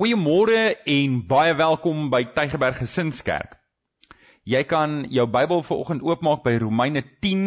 Goeiemôre 0.00 0.78
en 0.88 1.16
baie 1.28 1.52
welkom 1.52 2.06
by 2.08 2.22
Tygerberg 2.32 2.78
Gesinskerk. 2.80 3.50
Jy 4.48 4.62
kan 4.64 5.02
jou 5.12 5.26
Bybel 5.28 5.60
vanoggend 5.60 6.06
oopmaak 6.08 6.40
by 6.46 6.54
Romeine 6.62 7.02
10, 7.20 7.42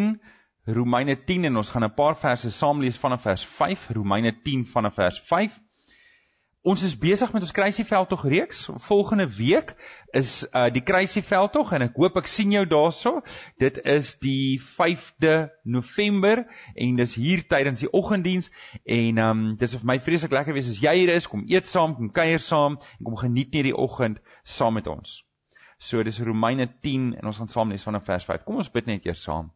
Romeine 0.76 1.16
10 1.18 1.48
en 1.50 1.58
ons 1.58 1.72
gaan 1.74 1.88
'n 1.88 1.96
paar 1.98 2.14
verse 2.14 2.52
saam 2.54 2.84
lees 2.86 3.00
vanaf 3.02 3.24
vers 3.26 3.46
5, 3.58 3.90
Romeine 3.98 4.36
10 4.46 4.68
vanaf 4.70 4.94
vers 5.02 5.18
5. 5.32 5.58
Ons 6.64 6.80
is 6.88 6.94
besig 6.96 7.28
met 7.36 7.44
ons 7.44 7.52
Kruisieveldtog 7.52 8.22
reeks. 8.24 8.70
Volgende 8.86 9.26
week 9.36 9.74
is 10.16 10.46
uh 10.56 10.70
die 10.72 10.84
Kruisieveldtog 10.88 11.74
en 11.76 11.84
ek 11.90 12.00
hoop 12.00 12.16
ek 12.22 12.30
sien 12.32 12.54
jou 12.56 12.62
daarso. 12.72 13.20
Dit 13.60 13.82
is 13.84 14.14
die 14.24 14.62
5de 14.64 15.34
November 15.68 16.46
en 16.80 17.02
dis 17.02 17.18
hier 17.20 17.44
tydens 17.52 17.84
die 17.84 17.92
oggenddiens 17.92 18.48
en 18.88 19.20
um 19.26 19.44
dis 19.60 19.76
vir 19.76 19.92
my 19.92 20.00
vreeslik 20.08 20.32
lekker 20.32 20.56
wees 20.56 20.72
as 20.72 20.80
jy 20.80 20.96
hier 21.02 21.14
is, 21.18 21.28
kom 21.28 21.44
eet 21.52 21.68
saam, 21.68 21.98
kom 22.00 22.16
kuier 22.16 22.40
saam 22.40 22.80
en 22.80 23.04
kom 23.12 23.20
geniet 23.26 23.52
net 23.52 23.68
die 23.68 23.76
oggend 23.76 24.24
saam 24.48 24.80
met 24.80 24.88
ons. 24.88 25.20
So 25.84 26.00
dis 26.00 26.24
Romeine 26.24 26.72
10 26.80 27.18
en 27.20 27.28
ons 27.28 27.44
gaan 27.44 27.52
saam 27.52 27.76
lees 27.76 27.84
vanaf 27.84 28.08
vers 28.08 28.24
5. 28.32 28.48
Kom 28.48 28.64
ons 28.64 28.72
bid 28.72 28.88
net 28.88 29.04
eers 29.04 29.28
saam. 29.28 29.52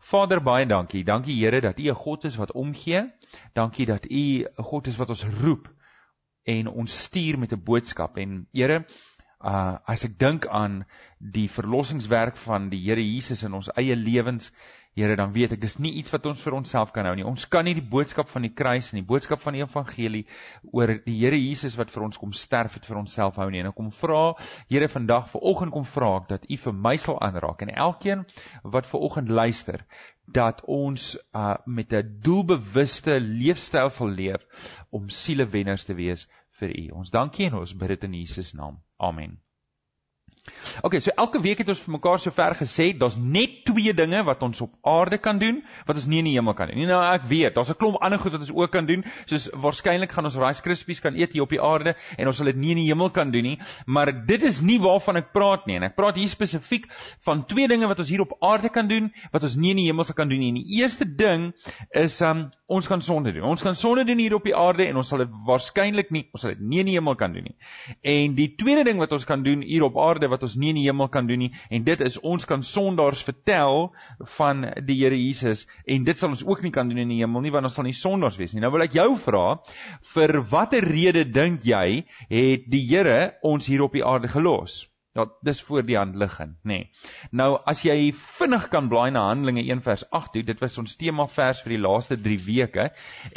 Vader 0.00 0.40
baie 0.40 0.64
dankie. 0.64 1.04
Dankie 1.04 1.42
Here 1.44 1.60
dat 1.60 1.76
U 1.76 1.90
'n 1.92 2.04
God 2.06 2.24
is 2.24 2.40
wat 2.40 2.56
omgee. 2.56 3.10
Dankie 3.52 3.84
dat 3.84 4.08
U 4.08 4.46
'n 4.48 4.64
God 4.64 4.86
is 4.86 4.96
wat 4.96 5.12
ons 5.12 5.28
roep 5.42 5.68
en 6.48 6.72
ons 6.72 6.98
stuur 7.04 7.38
met 7.38 7.52
'n 7.52 7.64
boodskap. 7.64 8.18
En 8.18 8.46
Here 8.52 8.84
uh 9.38 9.78
as 9.86 10.02
ek 10.04 10.18
dink 10.18 10.46
aan 10.46 10.84
die 11.18 11.48
verlossingswerk 11.48 12.36
van 12.36 12.70
die 12.70 12.80
Here 12.82 13.02
Jesus 13.02 13.44
in 13.46 13.54
ons 13.54 13.70
eie 13.76 13.96
lewens 13.96 14.50
Here 14.98 15.14
dan 15.14 15.30
weet 15.32 15.52
ek 15.54 15.60
dis 15.62 15.76
nie 15.78 15.92
iets 16.00 16.10
wat 16.10 16.24
ons 16.26 16.40
vir 16.42 16.56
onsself 16.58 16.90
kan 16.90 17.06
hou 17.06 17.12
nie. 17.14 17.26
Ons 17.26 17.44
kan 17.46 17.62
nie 17.64 17.76
die 17.78 17.84
boodskap 17.92 18.26
van 18.32 18.42
die 18.42 18.50
kruis 18.50 18.88
en 18.90 18.98
die 18.98 19.06
boodskap 19.06 19.38
van 19.44 19.54
die 19.54 19.62
evangelie 19.62 20.24
oor 20.72 20.90
die 21.04 21.14
Here 21.20 21.38
Jesus 21.38 21.76
wat 21.78 21.92
vir 21.94 22.08
ons 22.08 22.18
kom 22.18 22.32
sterf 22.34 22.74
het 22.74 22.88
vir 22.88 22.98
onsself 22.98 23.38
hou 23.38 23.46
nie. 23.50 23.62
En 23.62 23.70
ek 23.70 23.78
kom 23.78 23.92
vra 23.94 24.34
Here 24.66 24.88
vandag 24.90 25.30
vanoggend 25.36 25.74
kom 25.76 25.86
vra 25.86 26.16
ek 26.18 26.28
dat 26.32 26.50
U 26.50 26.58
vir 26.64 26.78
my 26.88 26.96
sal 26.98 27.20
aanraak 27.22 27.62
en 27.62 27.70
elkeen 27.76 28.26
wat 28.64 28.90
vanoggend 28.90 29.30
luister 29.30 29.86
dat 30.26 30.64
ons 30.66 31.14
uh 31.30 31.54
met 31.64 31.94
'n 31.94 32.18
doelbewuste 32.26 33.20
leefstyl 33.20 33.90
sal 33.90 34.10
leef 34.10 34.42
om 34.90 35.08
sielewenners 35.08 35.84
te 35.84 35.94
wees 35.94 36.26
vir 36.60 36.74
U. 36.82 36.86
Ons 37.02 37.12
dankie 37.14 37.46
en 37.48 37.60
ons 37.62 37.76
bid 37.80 37.94
dit 37.94 38.08
in 38.10 38.18
Jesus 38.20 38.54
naam. 38.54 38.82
Amen. 38.98 39.38
Okay, 40.82 41.00
so 41.00 41.10
elke 41.16 41.40
week 41.42 41.58
het 41.58 41.68
ons 41.68 41.80
vir 41.84 41.94
mekaar 41.96 42.18
sover 42.22 42.54
gesê, 42.58 42.90
daar's 42.98 43.16
net 43.18 43.64
twee 43.66 43.94
dinge 43.94 44.22
wat 44.26 44.42
ons 44.42 44.60
op 44.64 44.74
aarde 44.86 45.18
kan 45.18 45.38
doen 45.38 45.62
wat 45.86 45.96
ons 45.96 46.06
nie 46.06 46.20
in 46.22 46.28
die 46.30 46.34
hemel 46.36 46.54
kan 46.54 46.70
doen 46.70 46.78
nie. 46.78 46.86
Nou 46.88 47.00
ek 47.02 47.26
weet, 47.30 47.54
daar's 47.54 47.70
'n 47.70 47.78
klomp 47.78 48.00
ander 48.02 48.18
goed 48.18 48.32
wat 48.32 48.40
ons 48.40 48.52
ook 48.54 48.70
kan 48.70 48.86
doen, 48.86 49.04
soos 49.26 49.48
waarskynlik 49.52 50.12
gaan 50.12 50.24
ons 50.24 50.36
Rice 50.36 50.62
Krispies 50.62 51.00
kan 51.00 51.14
eet 51.14 51.32
hier 51.32 51.42
op 51.42 51.50
die 51.50 51.60
aarde 51.60 51.94
en 52.16 52.26
ons 52.26 52.36
sal 52.36 52.46
dit 52.46 52.56
nie 52.56 52.70
in 52.70 52.82
die 52.82 52.88
hemel 52.88 53.10
kan 53.10 53.30
doen 53.30 53.42
nie, 53.42 53.58
maar 53.86 54.12
dit 54.26 54.42
is 54.42 54.60
nie 54.60 54.78
waarvan 54.78 55.16
ek 55.16 55.32
praat 55.32 55.66
nie. 55.66 55.76
En 55.76 55.82
ek 55.82 55.96
praat 55.96 56.16
hier 56.16 56.28
spesifiek 56.28 56.86
van 57.24 57.44
twee 57.46 57.68
dinge 57.68 57.86
wat 57.88 57.98
ons 57.98 58.08
hier 58.08 58.20
op 58.20 58.36
aarde 58.40 58.68
kan 58.68 58.88
doen 58.88 59.12
wat 59.32 59.42
ons 59.42 59.56
nie 59.56 59.70
in 59.70 59.76
die 59.76 59.86
hemel 59.86 60.04
sal 60.04 60.14
kan 60.14 60.28
doen 60.28 60.38
nie. 60.38 60.48
En 60.48 60.60
die 60.62 60.80
eerste 60.80 61.04
ding 61.04 61.52
is 61.90 62.20
um 62.20 62.48
ons 62.66 62.86
kan 62.86 63.00
sonde 63.00 63.32
doen. 63.32 63.46
Ons 63.48 63.62
kan 63.62 63.74
sonde 63.74 64.04
doen 64.04 64.18
hier 64.18 64.34
op 64.34 64.44
die 64.44 64.56
aarde 64.56 64.86
en 64.86 64.96
ons 65.00 65.08
sal 65.08 65.22
dit 65.24 65.30
waarskynlik 65.46 66.10
nie, 66.10 66.26
ons 66.32 66.42
sal 66.44 66.52
dit 66.52 66.60
nie 66.60 66.82
in 66.82 66.90
die 66.90 66.96
hemel 66.98 67.16
kan 67.16 67.32
doen 67.32 67.46
nie. 67.48 67.56
En 68.02 68.34
die 68.36 68.50
tweede 68.60 68.84
ding 68.84 69.00
wat 69.00 69.12
ons 69.16 69.24
kan 69.28 69.42
doen 69.42 69.62
hier 69.64 69.86
op 69.86 69.96
aarde 69.98 70.28
wat 70.28 70.37
ons 70.42 70.56
nie 70.56 70.72
in 70.72 70.80
die 70.80 70.86
hemel 70.86 71.08
kan 71.12 71.28
doen 71.28 71.42
nie 71.44 71.50
en 71.70 71.84
dit 71.86 72.04
is 72.06 72.18
ons 72.20 72.44
kan 72.48 72.62
sondaars 72.62 73.22
vertel 73.26 73.88
van 74.36 74.66
die 74.86 74.98
Here 74.98 75.18
Jesus 75.18 75.66
en 75.86 76.04
dit 76.04 76.18
sal 76.18 76.34
ons 76.34 76.44
ook 76.46 76.62
nie 76.62 76.74
kan 76.74 76.88
doen 76.88 77.04
in 77.04 77.14
die 77.14 77.20
hemel 77.22 77.44
nie 77.44 77.54
want 77.54 77.70
ons 77.70 77.78
sal 77.78 77.86
nie 77.86 77.96
sondaars 77.96 78.38
wees 78.40 78.54
nie. 78.54 78.62
Nou 78.64 78.72
wil 78.74 78.86
ek 78.86 78.98
jou 78.98 79.10
vra 79.22 79.46
vir 80.14 80.40
watter 80.50 80.84
rede 80.84 81.24
dink 81.24 81.66
jy 81.66 82.04
het 82.30 82.70
die 82.70 82.84
Here 82.88 83.34
ons 83.42 83.68
hier 83.70 83.84
op 83.86 83.94
die 83.96 84.04
aarde 84.04 84.30
gelos? 84.32 84.86
Ja, 85.16 85.24
dis 85.42 85.60
voor 85.64 85.82
die 85.88 85.96
hand 85.96 86.16
liggend, 86.20 86.58
nê. 86.68 86.74
Nee. 86.76 86.90
Nou 87.32 87.48
as 87.66 87.80
jy 87.82 88.12
vinnig 88.38 88.66
kan 88.70 88.90
blaai 88.92 89.08
na 89.10 89.24
Handelinge 89.30 89.64
1 89.64 89.80
vers 89.86 90.04
8 90.14 90.34
toe, 90.34 90.42
dit 90.46 90.60
was 90.60 90.76
ons 90.78 90.98
tema 91.00 91.24
vers 91.32 91.62
vir 91.64 91.74
die 91.74 91.80
laaste 91.80 92.18
3 92.26 92.36
weke 92.44 92.84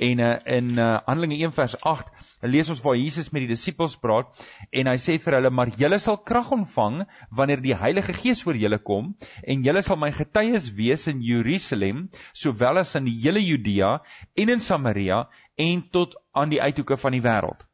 en 0.07 0.21
uh, 0.21 0.33
in 0.57 0.73
uh, 0.75 0.89
Handelinge 1.07 1.39
1 1.39 1.55
vers 1.55 1.77
8 1.93 2.11
lees 2.51 2.69
ons 2.73 2.83
waar 2.83 2.99
Jesus 2.99 3.31
met 3.31 3.45
die 3.45 3.53
disippels 3.53 3.95
praat 4.03 4.35
en 4.81 4.91
hy 4.91 4.97
sê 4.99 5.15
vir 5.23 5.39
hulle 5.39 5.53
maar 5.53 5.71
julle 5.79 6.01
sal 6.03 6.19
krag 6.27 6.51
ontvang 6.57 7.01
wanneer 7.39 7.63
die 7.63 7.77
Heilige 7.77 8.17
Gees 8.19 8.43
oor 8.45 8.59
julle 8.59 8.81
kom 8.91 9.13
en 9.41 9.65
julle 9.65 9.85
sal 9.85 10.01
my 10.03 10.11
getuies 10.19 10.73
wees 10.77 11.07
in 11.07 11.23
Jerusalem 11.25 12.09
sowel 12.33 12.83
as 12.83 12.93
in 12.99 13.07
die 13.07 13.17
hele 13.23 13.41
Judea 13.41 13.97
en 14.35 14.53
in 14.57 14.59
Samaria 14.59 15.23
en 15.57 15.87
tot 15.95 16.19
aan 16.35 16.51
die 16.51 16.61
uithoeke 16.61 16.99
van 16.99 17.15
die 17.15 17.23
wêreld. 17.23 17.70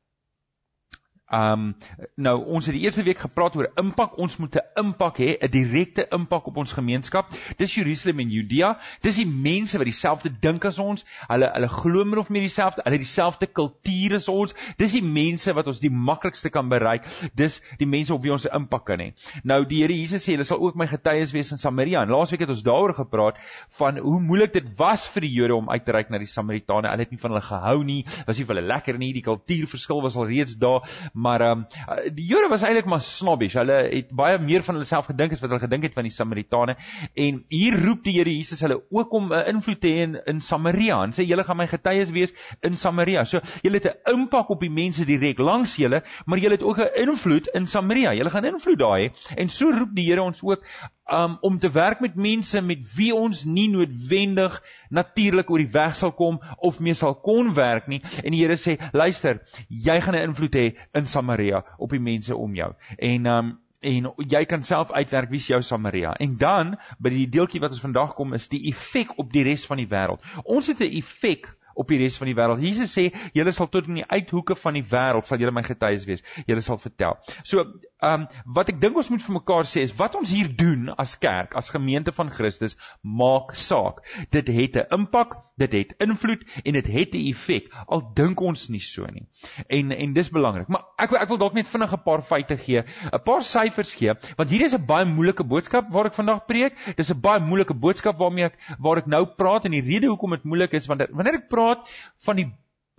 Um 1.28 1.74
nou 2.16 2.38
ons 2.56 2.70
het 2.70 2.76
die 2.78 2.86
eerste 2.86 3.04
week 3.04 3.20
gepraat 3.20 3.56
oor 3.60 3.68
impak. 3.76 4.16
Ons 4.18 4.38
moet 4.40 4.56
'n 4.56 4.86
impak 4.86 5.18
hê, 5.20 5.36
'n 5.36 5.52
direkte 5.52 6.08
impak 6.12 6.48
op 6.48 6.58
ons 6.58 6.72
gemeenskap. 6.72 7.28
Dis 7.58 7.76
Jerusalem 7.76 8.20
en 8.20 8.30
Judea. 8.30 8.80
Dis 9.02 9.18
die 9.18 9.28
mense 9.28 9.78
wat 9.78 9.86
dieselfde 9.86 10.30
dink 10.40 10.66
as 10.66 10.80
ons. 10.80 11.04
Hulle 11.28 11.52
hulle 11.54 11.68
glo 11.68 12.06
min 12.06 12.20
of 12.20 12.30
meer 12.30 12.42
dieselfde. 12.42 12.82
Hulle 12.84 12.96
het 12.96 13.04
dieselfde 13.04 13.48
kultuur 13.48 14.16
as 14.16 14.28
ons. 14.28 14.54
Dis 14.78 14.92
die 14.92 15.04
mense 15.04 15.54
wat 15.54 15.68
ons 15.68 15.80
die 15.80 15.90
maklikste 15.90 16.50
kan 16.50 16.70
bereik. 16.70 17.04
Dis 17.36 17.62
die 17.78 17.88
mense 17.88 18.14
op 18.14 18.24
wie 18.24 18.32
ons 18.32 18.46
'n 18.46 18.56
impak 18.56 18.86
kan 18.86 19.00
hê. 19.00 19.14
Nou 19.44 19.66
die 19.66 19.82
Here 19.82 19.94
Jesus 19.94 20.24
sê 20.24 20.32
hulle 20.32 20.46
sal 20.46 20.60
ook 20.60 20.76
my 20.76 20.88
getuies 20.88 21.32
wees 21.34 21.52
in 21.52 21.58
Samaria. 21.58 22.02
En 22.02 22.10
laasweek 22.10 22.40
het 22.40 22.50
ons 22.50 22.64
daaroor 22.64 22.94
gepraat 22.94 23.38
van 23.78 23.98
hoe 23.98 24.22
moeilik 24.22 24.54
dit 24.54 24.78
was 24.78 25.10
vir 25.10 25.22
die 25.22 25.34
Jode 25.34 25.56
om 25.56 25.70
uit 25.70 25.86
te 25.86 25.92
reik 25.92 26.10
na 26.10 26.18
die 26.18 26.26
Samaritane. 26.26 26.88
Hulle 26.88 27.04
het 27.04 27.12
nie 27.12 27.20
van 27.20 27.32
hulle 27.32 27.42
gehou 27.42 27.84
nie. 27.84 28.06
Was 28.26 28.38
nie 28.38 28.46
vir 28.46 28.56
hulle 28.56 28.68
lekker 28.68 28.98
nie. 28.98 29.14
Die 29.14 29.22
kultuurverskil 29.22 30.02
was 30.02 30.16
al 30.16 30.26
reeds 30.26 30.58
daar 30.58 30.88
maar 31.18 31.42
ehm 31.42 31.64
um, 31.64 32.14
die 32.14 32.26
Jode 32.30 32.50
was 32.50 32.62
eintlik 32.62 32.86
maar 32.86 33.02
snobbies. 33.02 33.56
Hulle 33.58 33.78
het 33.90 34.12
baie 34.16 34.38
meer 34.40 34.64
van 34.64 34.78
hulle 34.78 34.88
self 34.88 35.10
gedink 35.10 35.34
as 35.34 35.42
wat 35.42 35.50
hulle 35.50 35.64
gedink 35.64 35.88
het 35.88 35.96
van 35.98 36.06
die 36.06 36.14
Samaritane. 36.14 36.76
En 37.14 37.40
hier 37.50 37.78
roep 37.86 38.04
die 38.06 38.14
Here 38.18 38.34
Jesus 38.34 38.62
hulle 38.62 38.80
ook 38.90 39.14
om 39.14 39.32
'n 39.32 39.34
uh, 39.34 39.48
invloed 39.48 39.82
te 39.82 39.88
hê 39.88 40.06
in, 40.06 40.16
in 40.26 40.42
Samaria. 40.42 41.02
En 41.04 41.16
sê 41.18 41.26
julle 41.26 41.44
gaan 41.44 41.58
my 41.58 41.68
getuies 41.68 42.12
wees 42.12 42.34
in 42.62 42.78
Samaria. 42.78 43.24
So 43.24 43.42
julle 43.62 43.82
het 43.82 43.88
'n 43.88 44.14
impak 44.14 44.50
op 44.50 44.62
die 44.62 44.70
mense 44.70 45.06
direk 45.06 45.40
langs 45.40 45.76
julle, 45.76 46.04
maar 46.26 46.38
julle 46.38 46.56
het 46.60 46.64
ook 46.64 46.80
'n 46.80 47.08
invloed 47.08 47.48
in 47.48 47.68
Samaria. 47.68 48.14
Julle 48.14 48.30
gaan 48.30 48.46
invloed 48.46 48.80
daar 48.80 49.00
hê. 49.00 49.10
En 49.36 49.50
so 49.50 49.72
roep 49.72 49.96
die 49.96 50.06
Here 50.08 50.22
ons 50.22 50.44
ook 50.44 50.64
um, 51.12 51.38
om 51.42 51.60
te 51.60 51.70
werk 51.72 52.00
met 52.00 52.16
mense 52.16 52.62
met 52.62 52.84
wie 52.96 53.14
ons 53.16 53.44
nie 53.44 53.68
noodwendig 53.72 54.64
natuurlik 54.90 55.50
oor 55.50 55.64
die 55.64 55.72
weg 55.72 55.96
sal 55.96 56.12
kom 56.12 56.40
of 56.58 56.80
mee 56.80 56.94
sal 56.94 57.16
kon 57.16 57.54
werk 57.54 57.88
nie. 57.88 58.02
En 58.24 58.32
die 58.32 58.42
Here 58.44 58.58
sê, 58.60 58.78
luister, 58.94 59.42
jy 59.68 60.00
gaan 60.02 60.16
'n 60.16 60.30
invloed 60.30 60.56
hê 60.56 60.68
in 60.94 61.08
Samaria 61.08 61.64
op 61.78 61.90
die 61.90 62.00
mense 62.00 62.36
om 62.36 62.56
jou. 62.56 62.74
En 62.98 63.26
um, 63.26 63.58
en 63.82 64.14
jy 64.18 64.46
kan 64.46 64.64
self 64.64 64.92
uitwerk 64.92 65.30
wie 65.30 65.40
is 65.40 65.48
jou 65.48 65.62
Samaria. 65.62 66.14
En 66.14 66.38
dan 66.38 66.76
by 67.00 67.10
die 67.10 67.30
deeltjie 67.30 67.62
wat 67.62 67.72
ons 67.72 67.84
vandag 67.84 68.16
kom 68.16 68.34
is 68.34 68.48
die 68.50 68.68
effek 68.72 69.18
op 69.18 69.32
die 69.32 69.44
res 69.44 69.66
van 69.66 69.78
die 69.78 69.88
wêreld. 69.88 70.24
Ons 70.44 70.68
het 70.68 70.80
'n 70.82 70.98
effek 70.98 71.57
op 71.78 71.88
die 71.92 72.00
res 72.02 72.18
van 72.18 72.30
die 72.30 72.36
wêreld. 72.38 72.64
Jesus 72.64 72.94
sê, 72.98 73.10
julle 73.38 73.54
sal 73.56 73.70
tot 73.74 73.88
in 73.88 74.02
die 74.02 74.08
uithoeke 74.08 74.58
van 74.60 74.78
die 74.78 74.86
wêreld 74.86 75.28
sal 75.28 75.42
julle 75.42 75.54
my 75.56 75.64
getuies 75.66 76.06
wees. 76.10 76.24
Julle 76.50 76.64
sal 76.66 76.82
vertel. 76.82 77.18
So, 77.44 77.66
ehm 77.98 78.28
um, 78.28 78.28
wat 78.58 78.70
ek 78.70 78.82
dink 78.82 78.98
ons 79.00 79.10
moet 79.10 79.24
vir 79.24 79.34
mekaar 79.40 79.66
sê 79.66 79.82
is 79.86 79.94
wat 79.98 80.16
ons 80.20 80.30
hier 80.34 80.50
doen 80.58 80.92
as 81.02 81.16
kerk, 81.18 81.56
as 81.58 81.72
gemeente 81.74 82.14
van 82.14 82.30
Christus, 82.34 82.78
maak 83.02 83.56
saak. 83.58 84.04
Dit 84.32 84.52
het 84.54 84.78
'n 84.78 85.00
impak, 85.00 85.38
dit 85.58 85.72
het 85.74 85.96
invloed 86.06 86.44
en 86.64 86.74
dit 86.74 86.88
het 86.88 87.16
'n 87.16 87.26
effek. 87.32 87.74
Al 87.88 88.02
dink 88.14 88.42
ons 88.42 88.70
nie 88.70 88.80
so 88.80 89.06
nie. 89.06 89.26
En 89.68 89.92
en 89.92 90.14
dis 90.14 90.30
belangrik. 90.30 90.68
Maar 90.68 90.84
ek 90.98 91.14
ek 91.14 91.30
wil 91.30 91.38
dalk 91.38 91.54
net 91.54 91.68
vinnig 91.68 91.94
'n 91.94 92.04
paar 92.04 92.22
feite 92.22 92.58
gee, 92.58 92.84
'n 93.12 93.24
paar 93.24 93.42
syfers 93.42 93.96
gee, 93.96 94.14
want 94.38 94.50
hier 94.50 94.62
is 94.62 94.76
'n 94.76 94.86
baie 94.86 95.06
moeilike 95.06 95.44
boodskap 95.44 95.90
waar 95.90 96.06
ek 96.06 96.14
vandag 96.14 96.46
preek. 96.46 96.74
Dis 96.96 97.12
'n 97.12 97.22
baie 97.22 97.40
moeilike 97.40 97.74
boodskap 97.74 98.18
waarmee 98.18 98.46
ek 98.46 98.58
waar 98.80 98.98
ek 98.98 99.08
nou 99.08 99.26
praat 99.26 99.66
en 99.66 99.72
die 99.72 99.82
rede 99.82 100.08
hoekom 100.08 100.30
dit 100.30 100.44
moeilik 100.44 100.74
is 100.74 100.88
want 100.88 101.02
wanneer 101.10 101.34
ek 101.34 101.50
praat 101.50 101.67
praat 101.68 101.92
van 102.28 102.42
die 102.42 102.50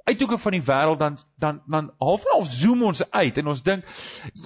uithoeke 0.09 0.39
van 0.41 0.55
die 0.57 0.63
wêreld 0.65 1.01
dan 1.01 1.17
dan 1.37 1.61
dan 1.69 1.91
half 2.01 2.25
en 2.25 2.33
half 2.33 2.49
zoom 2.53 2.83
ons 2.89 3.03
uit 3.11 3.39
en 3.41 3.51
ons 3.53 3.61
dink 3.63 3.85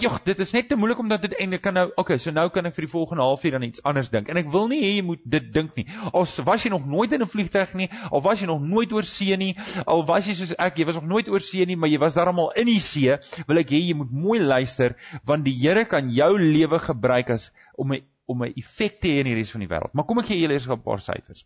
jog 0.02 0.18
dit 0.26 0.38
is 0.44 0.52
net 0.56 0.68
te 0.68 0.78
moeilik 0.78 0.98
om 1.02 1.10
dat 1.12 1.22
dit 1.22 1.36
eintlik 1.38 1.62
kan 1.62 1.76
nou 1.78 1.84
okay 2.02 2.18
so 2.22 2.34
nou 2.34 2.48
kan 2.54 2.66
ek 2.66 2.76
vir 2.78 2.86
die 2.86 2.92
volgende 2.94 3.26
halfuur 3.26 3.56
dan 3.56 3.66
iets 3.68 3.82
anders 3.88 4.10
dink. 4.12 4.30
En 4.32 4.40
ek 4.40 4.50
wil 4.54 4.68
nie 4.72 4.80
hê 4.82 4.90
jy 4.96 5.04
moet 5.06 5.22
dit 5.34 5.48
dink 5.54 5.76
nie. 5.78 5.86
Al 6.12 6.26
was 6.46 6.66
jy 6.66 6.72
nog 6.74 6.86
nooit 6.86 7.12
in 7.12 7.22
'n 7.22 7.30
vliegtuig 7.34 7.74
nie 7.78 7.88
al 8.10 8.22
was 8.26 8.40
jy 8.40 8.46
nog 8.50 8.62
nooit 8.62 8.92
oor 8.92 9.06
see 9.06 9.36
nie 9.36 9.54
al 9.86 10.04
was 10.06 10.26
jy 10.26 10.34
soos 10.34 10.54
ek 10.58 10.78
jy 10.78 10.86
was 10.90 11.00
nog 11.00 11.08
nooit 11.14 11.28
oor 11.28 11.40
see 11.40 11.66
nie 11.66 11.76
maar 11.76 11.90
jy 11.90 11.98
was 11.98 12.14
darmal 12.14 12.50
in 12.56 12.66
die 12.66 12.80
see 12.80 13.18
wil 13.46 13.58
ek 13.58 13.70
hê 13.70 13.82
jy 13.88 13.94
moet 13.94 14.10
mooi 14.10 14.40
luister 14.40 14.96
want 15.24 15.44
die 15.44 15.58
Here 15.62 15.84
kan 15.84 16.10
jou 16.10 16.38
lewe 16.38 16.78
gebruik 16.78 17.30
as 17.30 17.52
om 17.76 17.92
'n 17.92 18.02
om 18.26 18.42
'n 18.42 18.52
effek 18.56 19.00
te 19.00 19.08
hê 19.08 19.20
in 19.20 19.26
die 19.30 19.34
res 19.34 19.50
van 19.50 19.60
die 19.60 19.68
wêreld. 19.68 19.94
Maar 19.94 20.04
kom 20.04 20.18
ek 20.18 20.26
gee 20.26 20.40
julle 20.40 20.54
eers 20.54 20.66
'n 20.66 20.82
paar 20.82 21.00
syfers 21.00 21.44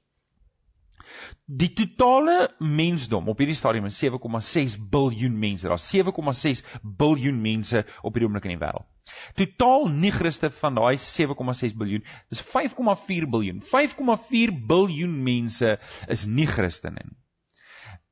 Die 1.46 1.70
totale 1.78 2.50
mensdom 2.58 3.28
op 3.28 3.38
hierdie 3.38 3.56
stadium 3.56 3.87
is 3.88 3.99
7,6 4.02 4.76
biljoen 4.90 5.38
mense. 5.38 5.69
Daar's 5.69 5.87
7,6 5.94 6.62
biljoen 6.82 7.40
mense 7.43 7.84
op 8.02 8.14
hierdie 8.14 8.28
oomblik 8.28 8.49
in 8.49 8.56
die 8.56 8.62
wêreld. 8.62 8.87
Totaal 9.38 9.87
nie-Christe 9.94 10.50
van 10.61 10.78
daai 10.78 10.96
7,6 10.99 11.76
biljoen 11.78 12.05
is 12.34 12.43
5,4 12.43 13.28
biljoen. 13.31 13.62
5,4 13.62 14.56
biljoen 14.67 15.14
mense 15.23 15.76
is 16.08 16.26
nie 16.26 16.49
Christene 16.50 17.05
nie. 17.05 17.17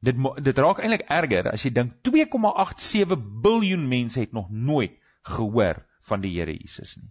Dit 0.04 0.20
dit 0.44 0.58
raak 0.60 0.82
eintlik 0.84 1.06
erger 1.08 1.48
as 1.48 1.64
jy 1.64 1.72
dink 1.72 1.94
2,87 2.06 3.16
biljoen 3.44 3.86
mense 3.88 4.20
het 4.20 4.34
nog 4.36 4.50
nooit 4.52 4.98
gehoor 5.34 5.80
van 6.08 6.20
die 6.20 6.34
Here 6.36 6.52
Jesus 6.52 6.98
nie. 7.00 7.08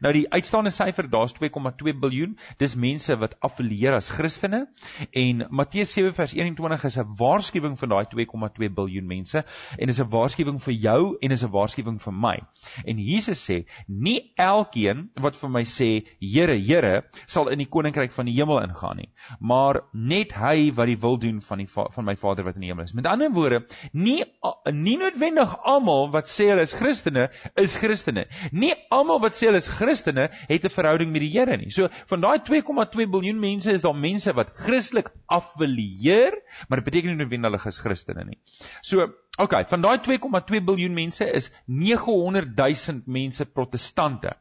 Nou 0.00 0.12
die 0.14 0.24
uitstaande 0.32 0.70
syfer, 0.74 1.08
daar's 1.10 1.34
2,2 1.36 1.94
biljoen. 2.00 2.36
Dis 2.60 2.74
mense 2.78 3.16
wat 3.20 3.36
affilieer 3.44 3.94
as 3.96 4.10
Christene 4.14 4.64
en 5.10 5.44
Matteus 5.50 5.92
7 5.94 6.14
vers 6.14 6.34
21 6.36 6.84
is 6.88 6.98
'n 6.98 7.14
waarskuwing 7.18 7.76
vir 7.78 7.88
daai 7.88 8.04
2,2 8.12 8.70
biljoen 8.74 9.06
mense 9.06 9.44
en 9.78 9.88
is 9.88 10.00
'n 10.00 10.10
waarskuwing 10.10 10.60
vir 10.62 10.74
jou 10.74 11.16
en 11.20 11.30
is 11.30 11.44
'n 11.44 11.50
waarskuwing 11.50 12.00
vir 12.00 12.12
my. 12.12 12.36
En 12.84 12.98
Jesus 12.98 13.42
sê, 13.48 13.64
nie 13.88 14.32
elkeen 14.36 15.10
wat 15.20 15.36
vir 15.36 15.50
my 15.50 15.64
sê, 15.64 16.06
Here, 16.20 16.56
Here, 16.56 17.04
sal 17.26 17.48
in 17.48 17.58
die 17.58 17.68
koninkryk 17.68 18.12
van 18.12 18.26
die 18.26 18.34
hemel 18.34 18.62
ingaan 18.62 18.96
nie, 18.96 19.10
maar 19.40 19.82
net 19.92 20.32
hy 20.32 20.72
wat 20.74 20.86
die 20.86 21.00
wil 21.00 21.18
doen 21.18 21.40
van 21.40 21.58
die 21.58 21.66
van 21.66 22.04
my 22.04 22.16
Vader 22.16 22.44
wat 22.44 22.54
in 22.54 22.60
die 22.60 22.68
hemel 22.68 22.84
is. 22.84 22.94
Met 22.94 23.06
ander 23.06 23.30
woorde, 23.30 23.66
nie 23.92 24.24
nie 24.72 24.96
noodwendig 24.96 25.56
almal 25.64 26.10
wat 26.10 26.28
sê 26.28 26.48
hulle 26.48 26.62
is 26.62 26.72
Christene 26.72 27.30
is 27.56 27.76
Christene. 27.76 28.26
Nie 28.52 28.74
almal 28.90 29.20
wat 29.20 29.34
sê 29.34 29.46
hulle 29.46 29.63
is 29.64 29.72
Christene 29.72 30.28
het 30.48 30.64
'n 30.64 30.72
verhouding 30.72 31.12
met 31.12 31.20
die 31.24 31.32
Here 31.32 31.56
nie. 31.56 31.70
So 31.70 31.88
van 32.06 32.20
daai 32.20 32.38
2,2 32.42 33.06
miljard 33.08 33.40
mense 33.40 33.72
is 33.72 33.82
daar 33.82 33.96
mense 33.96 34.32
wat 34.32 34.52
Christelik 34.54 35.10
affilieer, 35.26 36.32
maar 36.68 36.80
dit 36.80 36.84
beteken 36.84 37.10
nie 37.10 37.24
noodwendig 37.24 37.62
hulle 37.62 37.74
is 37.74 37.78
Christene 37.78 38.24
nie. 38.24 38.38
So, 38.82 39.08
okay, 39.38 39.64
van 39.64 39.80
daai 39.80 39.98
2,2 39.98 40.60
miljard 40.60 40.92
mense 40.92 41.24
is 41.24 41.50
900 41.66 42.56
000 42.56 43.02
mense 43.06 43.44
protestante. 43.44 44.36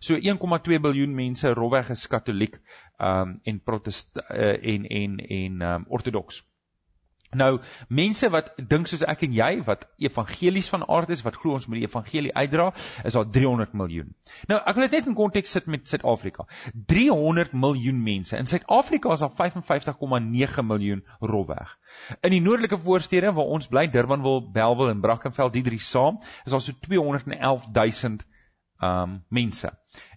So 0.00 0.14
1,2 0.14 0.80
miljard 0.80 1.14
mense 1.14 1.54
rowweg 1.54 1.90
is 1.90 2.06
katoliek 2.06 2.58
um 2.98 3.40
en 3.44 3.60
protest 3.60 4.18
uh, 4.18 4.56
en 4.74 4.86
en 4.86 5.18
en 5.18 5.62
um 5.62 5.86
ortodoks. 5.88 6.42
Nou, 7.34 7.58
mense 7.88 8.28
wat 8.30 8.52
dink 8.70 8.86
soos 8.86 9.02
ek 9.02 9.24
en 9.26 9.32
jy 9.34 9.50
wat 9.66 9.86
evangelies 9.98 10.68
van 10.70 10.84
aard 10.86 11.10
is, 11.10 11.24
wat 11.26 11.38
glo 11.40 11.56
ons 11.56 11.66
moet 11.66 11.80
die 11.80 11.88
evangelie 11.88 12.32
uitdra, 12.34 12.68
is 13.04 13.16
daar 13.18 13.26
300 13.30 13.74
miljoen. 13.74 14.12
Nou, 14.50 14.60
ek 14.60 14.78
wil 14.78 14.86
dit 14.86 14.98
net 15.00 15.10
in 15.10 15.18
konteks 15.18 15.56
sit 15.56 15.66
met 15.66 15.88
Suid-Afrika. 15.90 16.46
300 16.92 17.52
miljoen 17.52 17.98
mense. 18.02 18.36
In 18.38 18.46
Suid-Afrika 18.46 19.12
is 19.16 19.24
daar 19.24 19.34
55,9 19.34 20.64
miljoen 20.66 21.02
rofweg. 21.20 21.74
In 22.22 22.36
die 22.36 22.42
noordelike 22.44 22.78
voorstede 22.78 23.34
waar 23.34 23.52
ons 23.58 23.66
bly, 23.72 23.88
Durbanville, 23.90 24.46
Bellville 24.52 24.94
en 24.94 25.02
Brackenfell, 25.02 25.50
die 25.50 25.64
drie 25.66 25.82
saam, 25.82 26.20
is 26.44 26.54
daar 26.54 26.62
so 26.62 26.72
211 26.86 27.66
000 27.72 28.22
um 28.80 29.24
mense. 29.28 29.72